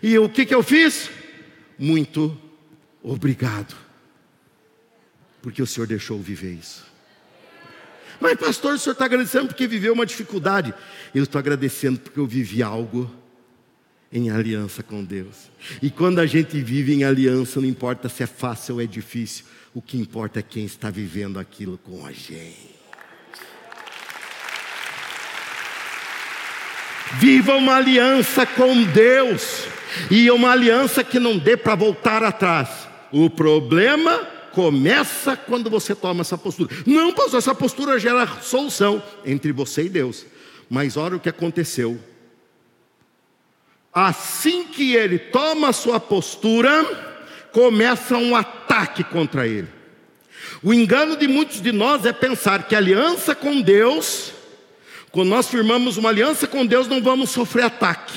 [0.02, 1.08] E o que, que eu fiz?
[1.78, 2.36] Muito
[3.04, 3.72] obrigado.
[5.40, 6.84] Porque o Senhor deixou viver isso.
[8.18, 10.74] Mas, pastor, o senhor está agradecendo porque viveu uma dificuldade.
[11.14, 13.08] Eu estou agradecendo porque eu vivi algo
[14.12, 15.52] em aliança com Deus.
[15.80, 19.44] E quando a gente vive em aliança, não importa se é fácil ou é difícil,
[19.76, 22.74] o que importa é quem está vivendo aquilo com a gente.
[27.18, 29.64] Viva uma aliança com Deus,
[30.10, 32.88] e uma aliança que não dê para voltar atrás.
[33.12, 36.74] O problema começa quando você toma essa postura.
[36.86, 40.24] Não, pastor, essa postura gera solução entre você e Deus.
[40.70, 42.00] Mas olha o que aconteceu.
[43.92, 47.15] Assim que ele toma a sua postura,
[47.56, 49.66] começa um ataque contra ele.
[50.62, 54.34] O engano de muitos de nós é pensar que aliança com Deus,
[55.10, 58.14] quando nós firmamos uma aliança com Deus, não vamos sofrer ataque.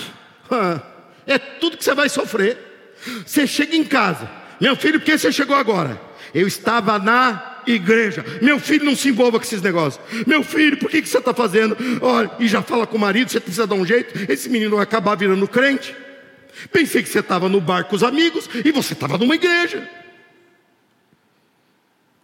[1.27, 2.57] É tudo que você vai sofrer.
[3.23, 4.27] Você chega em casa,
[4.59, 6.01] Meu filho, por que você chegou agora?
[6.33, 8.25] Eu estava na igreja.
[8.41, 10.03] Meu filho, não se envolva com esses negócios.
[10.25, 11.77] Meu filho, por que, que você está fazendo?
[12.01, 14.11] Olha, e já fala com o marido, você precisa dar um jeito.
[14.27, 15.95] Esse menino vai acabar virando crente.
[16.71, 19.89] Pensei que você estava no bar com os amigos e você estava numa igreja.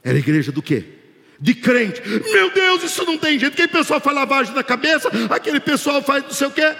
[0.04, 0.86] Era igreja do quê?
[1.40, 2.02] De crente.
[2.08, 3.54] Meu Deus, isso não tem jeito.
[3.54, 6.76] Aquele pessoal faz lavagem na cabeça, aquele pessoal faz não sei o quê.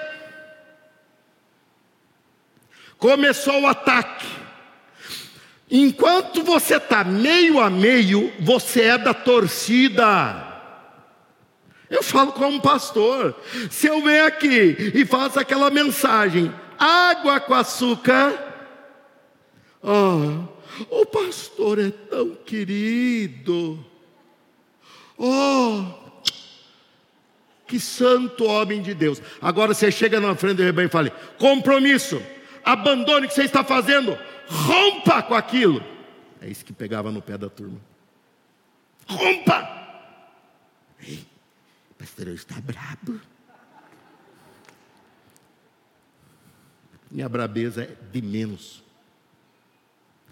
[2.98, 4.26] Começou o ataque.
[5.70, 10.54] Enquanto você está meio a meio, você é da torcida.
[11.90, 13.36] Eu falo como pastor.
[13.70, 18.34] Se eu venho aqui e faço aquela mensagem, água com açúcar,
[19.82, 20.44] oh,
[20.90, 23.84] o pastor é tão querido.
[25.18, 25.86] Oh,
[27.68, 29.22] que santo homem de Deus.
[29.42, 32.22] Agora você chega na frente do rebanho e fala: compromisso,
[32.64, 34.18] abandone o que você está fazendo,
[34.48, 35.84] rompa com aquilo.
[36.42, 37.80] É isso que pegava no pé da turma.
[39.08, 39.70] Rompa!
[41.02, 41.26] Ei,
[41.98, 43.20] pastor, está brabo.
[47.16, 48.84] Minha brabeza é de menos.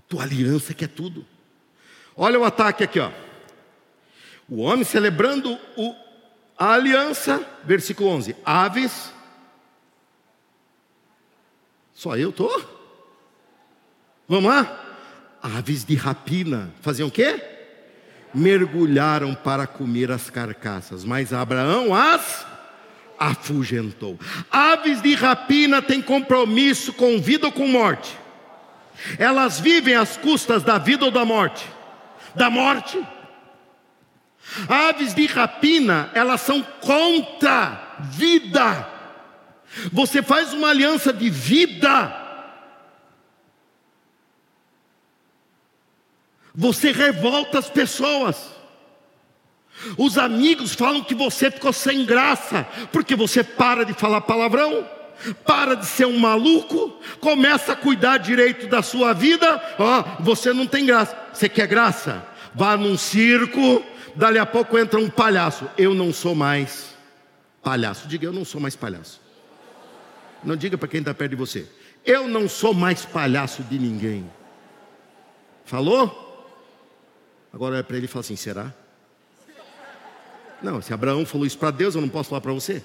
[0.09, 1.25] Tua aliança que é tudo.
[2.13, 3.09] Olha o ataque aqui, ó.
[4.49, 5.95] O homem celebrando o,
[6.57, 9.13] a aliança, versículo 11: Aves.
[11.93, 12.49] Só eu tô?
[14.27, 14.97] Vamos lá?
[15.41, 17.41] Aves de rapina faziam o quê?
[18.33, 22.45] Mergulharam para comer as carcaças, mas Abraão as
[23.29, 24.19] afugentou.
[24.51, 28.17] Aves de rapina têm compromisso com vida ou com morte.
[29.17, 31.65] Elas vivem às custas da vida ou da morte?
[32.35, 33.01] Da morte.
[34.67, 38.89] Aves de rapina, elas são contra vida.
[39.91, 42.21] Você faz uma aliança de vida.
[46.53, 48.52] Você revolta as pessoas.
[49.97, 54.87] Os amigos falam que você ficou sem graça, porque você para de falar palavrão,
[55.45, 59.61] para de ser um maluco, começa a cuidar direito da sua vida.
[59.77, 61.17] Ó, oh, você não tem graça.
[61.33, 62.25] Você quer graça?
[62.53, 63.83] Vá num circo,
[64.15, 65.69] dali a pouco entra um palhaço.
[65.77, 66.95] Eu não sou mais
[67.61, 68.07] palhaço.
[68.07, 69.21] Diga, eu não sou mais palhaço.
[70.43, 71.67] Não diga para quem está perto de você.
[72.05, 74.29] Eu não sou mais palhaço de ninguém.
[75.65, 76.21] Falou?
[77.53, 78.73] Agora olha para ele e fala assim: será?
[80.63, 82.81] Não, se Abraão falou isso para Deus, eu não posso falar para você.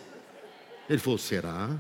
[0.90, 1.70] Ele falou: será?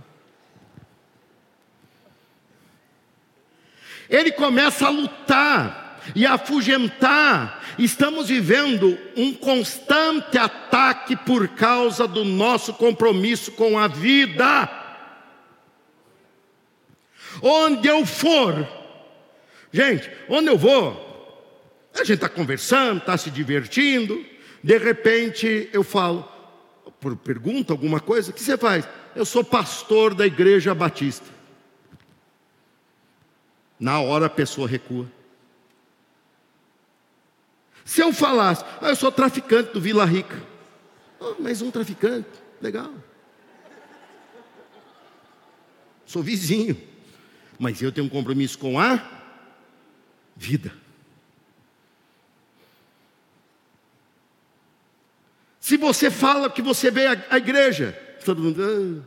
[4.08, 7.74] Ele começa a lutar e a afugentar.
[7.78, 14.70] Estamos vivendo um constante ataque por causa do nosso compromisso com a vida.
[17.42, 18.66] Onde eu for,
[19.72, 21.06] gente, onde eu vou,
[21.94, 24.24] a gente está conversando, está se divertindo,
[24.62, 26.28] de repente eu falo,
[27.22, 28.88] pergunta alguma coisa, o que você faz?
[29.14, 31.26] Eu sou pastor da igreja batista.
[33.78, 35.06] Na hora a pessoa recua.
[37.84, 40.42] Se eu falasse, ah, eu sou traficante do Vila Rica.
[41.18, 42.28] Oh, mais um traficante,
[42.60, 42.92] legal.
[46.04, 46.80] Sou vizinho,
[47.58, 49.02] mas eu tenho um compromisso com a
[50.36, 50.72] vida.
[55.68, 57.92] Se você fala que você veio à igreja,
[58.24, 58.58] todo mundo.
[58.58, 59.02] Ah.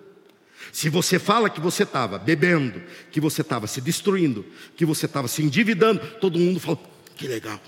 [0.71, 4.45] Se você fala que você estava bebendo, que você estava se destruindo,
[4.75, 6.77] que você estava se endividando, todo mundo fala,
[7.15, 7.59] que legal.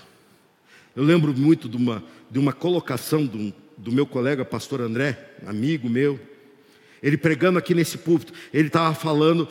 [0.94, 5.90] Eu lembro muito de uma, de uma colocação do, do meu colega pastor André, amigo
[5.90, 6.20] meu,
[7.02, 9.48] ele pregando aqui nesse púlpito, ele estava falando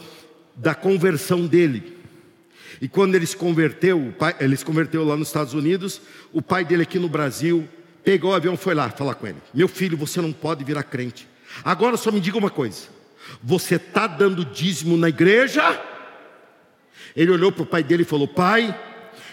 [0.56, 1.98] da conversão dele.
[2.82, 6.00] E quando ele se converteu, pai, ele se converteu lá nos Estados Unidos,
[6.32, 7.68] o pai dele aqui no Brasil
[8.04, 11.28] pegou o avião foi lá falar com ele: Meu filho, você não pode virar crente.
[11.64, 12.88] Agora só me diga uma coisa:
[13.42, 15.82] você está dando dízimo na igreja?
[17.16, 18.78] Ele olhou para o pai dele e falou: Pai,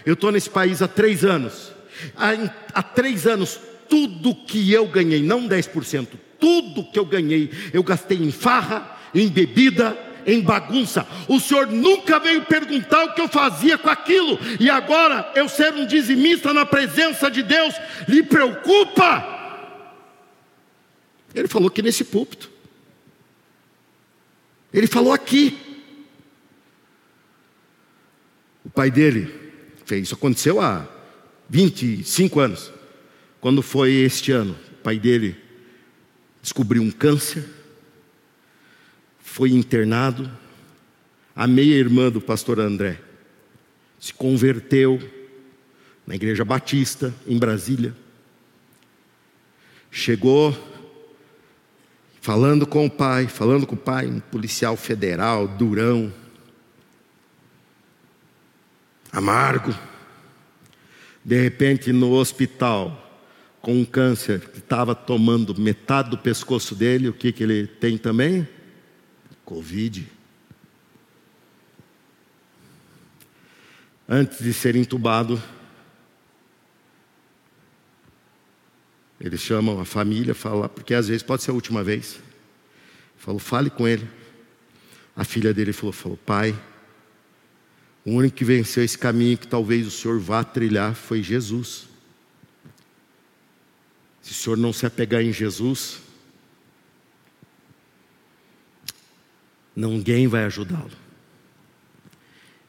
[0.05, 1.73] eu estou nesse país há três anos.
[2.17, 2.31] Há,
[2.73, 6.09] há três anos, tudo que eu ganhei, não 10%,
[6.39, 9.97] tudo que eu ganhei, eu gastei em farra, em bebida,
[10.31, 11.07] em bagunça.
[11.29, 15.73] O Senhor nunca veio perguntar o que eu fazia com aquilo, e agora eu ser
[15.75, 17.75] um dizimista na presença de Deus,
[18.09, 19.39] lhe preocupa?
[21.35, 22.51] Ele falou que nesse púlpito.
[24.73, 25.59] Ele falou aqui.
[28.65, 29.33] O pai dele
[29.85, 30.05] fez.
[30.05, 30.87] Isso aconteceu há
[31.49, 32.73] 25 anos.
[33.41, 35.37] Quando foi este ano, o pai dele
[36.43, 37.45] descobriu um câncer,
[39.31, 40.29] foi internado.
[41.37, 43.01] A meia-irmã do pastor André
[43.99, 45.01] se converteu
[46.05, 47.95] na Igreja Batista, em Brasília.
[49.89, 50.53] Chegou
[52.21, 56.13] falando com o pai, falando com o pai, um policial federal, durão,
[59.13, 59.73] amargo.
[61.25, 63.23] De repente, no hospital,
[63.63, 67.97] com um câncer que estava tomando metade do pescoço dele, o que, que ele tem
[67.97, 68.47] também?
[69.51, 70.07] Covid.
[74.09, 75.43] Antes de ser entubado,
[79.21, 82.21] eles chamam a família, falam, porque às vezes pode ser a última vez.
[83.17, 84.09] Falou, fale com ele.
[85.17, 86.57] A filha dele falou, falou, pai,
[88.05, 91.89] o único que venceu esse caminho que talvez o senhor vá trilhar foi Jesus.
[94.23, 96.03] Se o senhor não se apegar em Jesus,
[99.81, 100.91] ninguém vai ajudá-lo.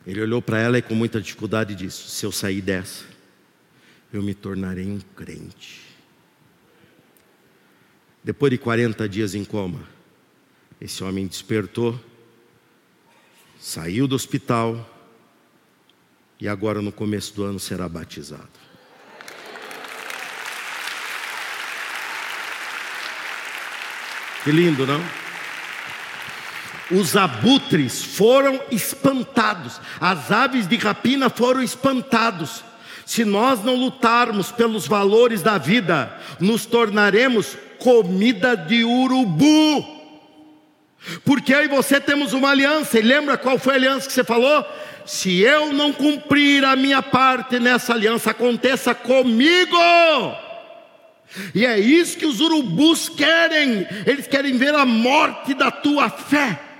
[0.05, 3.05] Ele olhou para ela e com muita dificuldade disse: Se eu sair dessa,
[4.11, 5.81] eu me tornarei um crente.
[8.23, 9.81] Depois de 40 dias em coma,
[10.79, 11.99] esse homem despertou,
[13.59, 14.87] saiu do hospital
[16.39, 18.49] e agora no começo do ano será batizado.
[24.43, 25.20] Que lindo, não?
[26.91, 32.63] Os abutres foram espantados, as aves de rapina foram espantados.
[33.05, 40.01] Se nós não lutarmos pelos valores da vida, nos tornaremos comida de urubu.
[41.25, 44.65] Porque e você temos uma aliança, e lembra qual foi a aliança que você falou?
[45.05, 49.77] Se eu não cumprir a minha parte nessa aliança, aconteça comigo.
[51.55, 56.70] E é isso que os urubus querem, eles querem ver a morte da tua fé.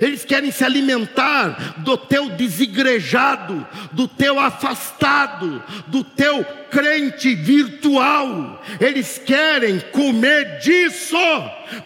[0.00, 8.62] Eles querem se alimentar do teu desigrejado, do teu afastado, do teu crente virtual.
[8.80, 11.16] Eles querem comer disso,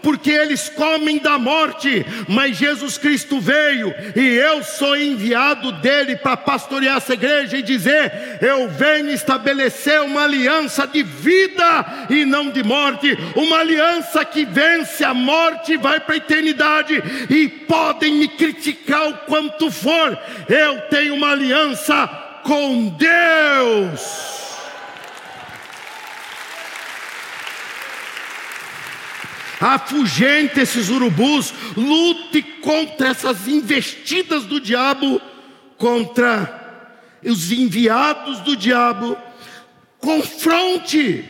[0.03, 2.05] porque eles comem da morte.
[2.29, 8.39] Mas Jesus Cristo veio e eu sou enviado dele para pastorear essa igreja e dizer:
[8.41, 15.05] Eu venho estabelecer uma aliança de vida e não de morte, uma aliança que vence
[15.05, 17.03] a morte e vai para a eternidade.
[17.31, 20.19] E podem me criticar o quanto for,
[20.49, 22.07] eu tenho uma aliança
[22.43, 24.42] com Deus.
[29.63, 35.21] Afugente esses urubus, lute contra essas investidas do diabo,
[35.79, 36.61] contra
[37.25, 39.17] os enviados do diabo,
[40.01, 41.25] confronte.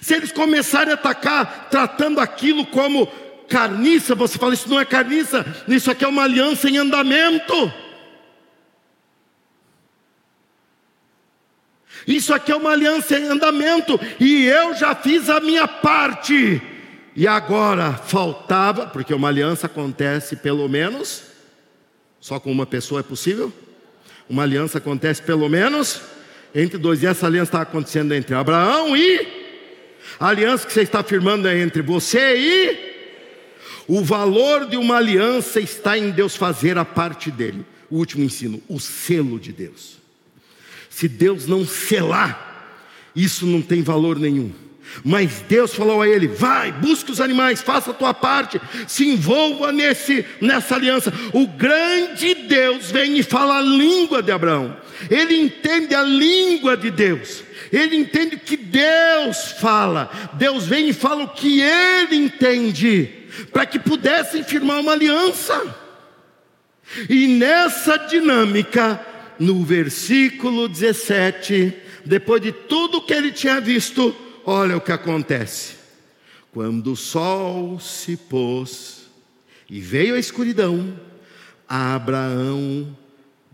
[0.00, 3.06] Se eles começarem a atacar, tratando aquilo como
[3.48, 7.72] carniça, você fala, isso não é carniça, isso aqui é uma aliança em andamento.
[12.06, 16.62] Isso aqui é uma aliança em andamento, e eu já fiz a minha parte.
[17.16, 21.22] E agora faltava, porque uma aliança acontece pelo menos,
[22.20, 23.50] só com uma pessoa é possível?
[24.28, 26.02] Uma aliança acontece pelo menos
[26.54, 29.46] entre dois, e essa aliança está acontecendo entre Abraão e.
[30.20, 32.96] A aliança que você está firmando é entre você e.
[33.88, 37.64] O valor de uma aliança está em Deus fazer a parte dele.
[37.88, 39.96] O último ensino, o selo de Deus.
[40.90, 42.74] Se Deus não selar,
[43.14, 44.65] isso não tem valor nenhum.
[45.04, 49.72] Mas Deus falou a ele: vai, busque os animais, faça a tua parte, se envolva
[49.72, 51.12] nesse, nessa aliança.
[51.32, 54.76] O grande Deus vem e fala a língua de Abraão,
[55.10, 61.24] ele entende a língua de Deus, ele entende que Deus fala, Deus vem e fala
[61.24, 63.10] o que ele entende,
[63.52, 65.84] para que pudessem firmar uma aliança.
[67.10, 69.04] E nessa dinâmica,
[69.38, 71.74] no versículo 17,
[72.04, 74.14] depois de tudo que ele tinha visto,
[74.46, 75.74] olha o que acontece.
[76.52, 79.10] Quando o sol se pôs
[79.68, 80.98] e veio a escuridão,
[81.68, 82.96] Abraão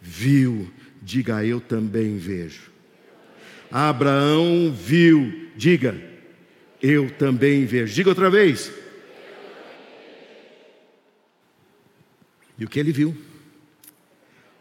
[0.01, 0.71] viu,
[1.01, 2.71] diga eu também vejo.
[3.71, 6.01] Abraão viu, diga
[6.81, 7.95] eu também vejo.
[7.95, 8.71] Diga outra vez.
[12.59, 13.17] E o que ele viu?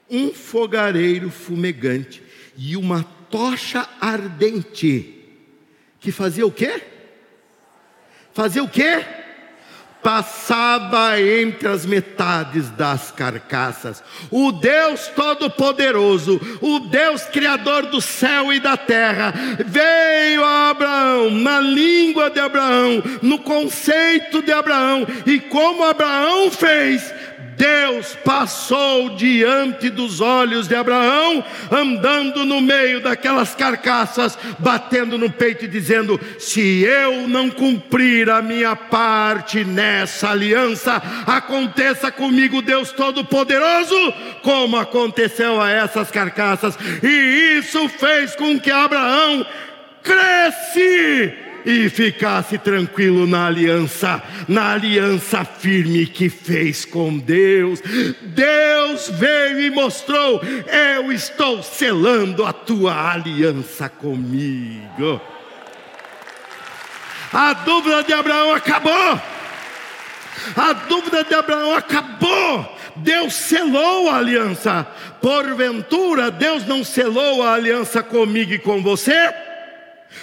[0.10, 2.24] Um fogareiro fumegante
[2.58, 5.21] e uma tocha ardente
[6.02, 6.82] que fazia o quê?
[8.34, 9.06] Fazia o quê?
[10.02, 14.04] Passava entre as metades das carcaças.
[14.32, 19.32] O Deus Todo-Poderoso, o Deus Criador do céu e da terra,
[19.64, 27.14] veio a Abraão, na língua de Abraão, no conceito de Abraão, e como Abraão fez,
[27.62, 35.66] Deus passou diante dos olhos de Abraão, andando no meio daquelas carcaças, batendo no peito
[35.66, 43.96] e dizendo: Se eu não cumprir a minha parte nessa aliança, aconteça comigo, Deus Todo-Poderoso,
[44.42, 49.46] como aconteceu a essas carcaças, e isso fez com que Abraão
[50.02, 57.82] cresce e ficasse tranquilo na aliança, na aliança firme que fez com Deus.
[58.22, 60.42] Deus veio e mostrou:
[60.96, 65.22] Eu estou selando a tua aliança comigo.
[67.34, 69.22] A dúvida de Abraão acabou.
[70.56, 72.78] A dúvida de Abraão acabou.
[72.96, 74.86] Deus selou a aliança.
[75.22, 79.34] Porventura, Deus não selou a aliança comigo e com você?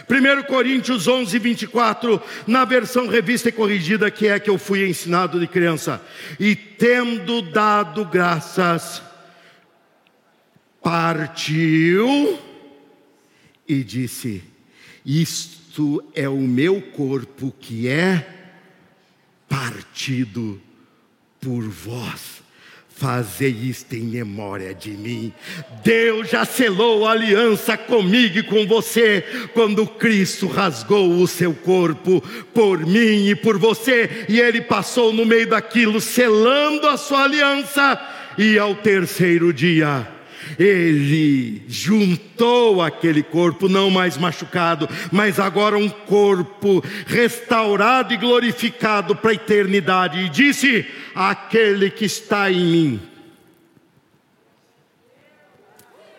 [0.09, 5.41] 1 Coríntios 11, 24, na versão revista e corrigida, que é que eu fui ensinado
[5.41, 6.03] de criança.
[6.39, 9.03] E tendo dado graças,
[10.83, 12.39] partiu
[13.67, 14.43] e disse:
[15.05, 18.27] Isto é o meu corpo que é
[19.49, 20.61] partido
[21.41, 22.38] por vós.
[22.99, 25.33] Fazei isto em memória de mim.
[25.85, 29.25] Deus já selou a aliança comigo e com você,
[29.55, 32.21] quando Cristo rasgou o seu corpo
[32.53, 38.01] por mim e por você, e Ele passou no meio daquilo, selando a sua aliança,
[38.37, 40.05] e ao terceiro dia,
[40.59, 49.33] ele juntou aquele corpo, não mais machucado, mas agora um corpo restaurado e glorificado para
[49.33, 50.87] a eternidade, e disse:
[51.19, 53.01] Aquele que está em mim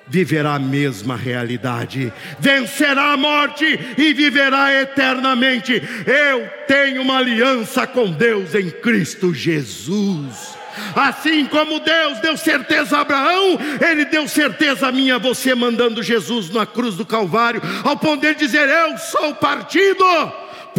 [0.06, 3.66] viverá a mesma realidade, vencerá a morte
[3.98, 5.82] e viverá eternamente.
[6.06, 10.58] Eu tenho uma aliança com Deus em Cristo Jesus.
[10.94, 16.04] Assim como Deus deu certeza a Abraão, Ele deu certeza a mim, a você, mandando
[16.04, 20.04] Jesus na cruz do Calvário, ao poder dizer: Eu sou partido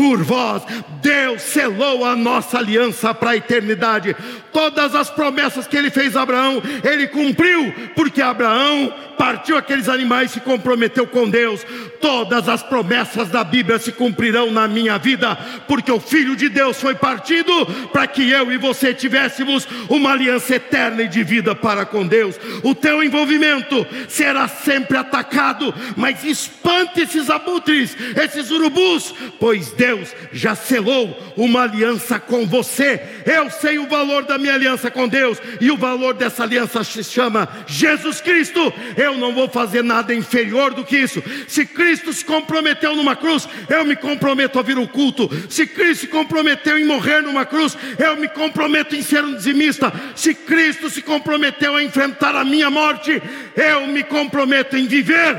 [0.01, 0.63] por vós.
[1.03, 4.17] Deus selou a nossa aliança para a eternidade.
[4.51, 8.91] Todas as promessas que ele fez a Abraão, ele cumpriu, porque Abraão
[9.21, 11.61] partiu aqueles animais e se comprometeu com Deus.
[12.01, 15.37] Todas as promessas da Bíblia se cumprirão na minha vida,
[15.69, 17.53] porque o Filho de Deus foi partido
[17.93, 22.41] para que eu e você tivéssemos uma aliança eterna e de vida para com Deus.
[22.63, 30.55] O teu envolvimento será sempre atacado, mas espante esses abutres, esses urubus, pois Deus já
[30.55, 33.03] selou uma aliança com você.
[33.27, 37.05] Eu sei o valor da minha aliança com Deus, e o valor dessa aliança se
[37.05, 38.73] chama Jesus Cristo.
[38.97, 41.23] Eu não vou fazer nada inferior do que isso.
[41.49, 45.29] Se Cristo se comprometeu numa cruz, eu me comprometo a vir o culto.
[45.49, 49.93] Se Cristo se comprometeu em morrer numa cruz, eu me comprometo em ser um dizimista.
[50.15, 53.23] Se Cristo se comprometeu a enfrentar a minha morte,
[53.57, 55.37] eu me comprometo em viver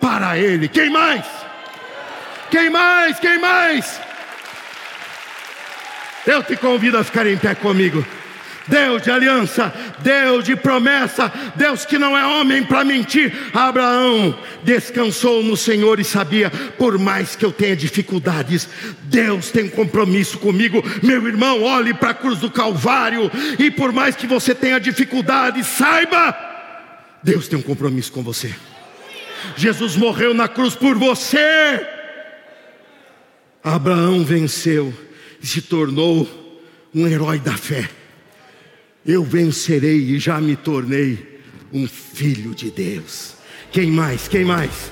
[0.00, 0.68] para Ele.
[0.68, 1.24] Quem mais?
[2.50, 3.18] Quem mais?
[3.18, 4.00] Quem mais?
[6.26, 8.04] Eu te convido a ficar em pé comigo.
[8.68, 13.32] Deus de aliança, Deus de promessa, Deus que não é homem para mentir.
[13.52, 18.68] Abraão descansou no Senhor e sabia, por mais que eu tenha dificuldades,
[19.04, 20.82] Deus tem compromisso comigo.
[21.02, 25.66] Meu irmão, olhe para a cruz do Calvário e por mais que você tenha dificuldades,
[25.66, 26.36] saiba,
[27.22, 28.54] Deus tem um compromisso com você.
[29.56, 31.86] Jesus morreu na cruz por você.
[33.62, 34.92] Abraão venceu
[35.42, 36.28] e se tornou
[36.94, 37.88] um herói da fé.
[39.06, 41.40] Eu vencerei e já me tornei
[41.72, 43.34] um filho de Deus.
[43.70, 44.26] Quem mais?
[44.26, 44.90] Quem mais?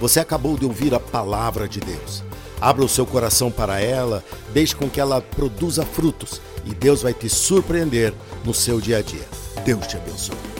[0.00, 2.24] Você acabou de ouvir a palavra de Deus.
[2.60, 7.14] Abra o seu coração para ela, deixe com que ela produza frutos e Deus vai
[7.14, 8.12] te surpreender
[8.44, 9.28] no seu dia a dia.
[9.64, 10.59] Deus te abençoe.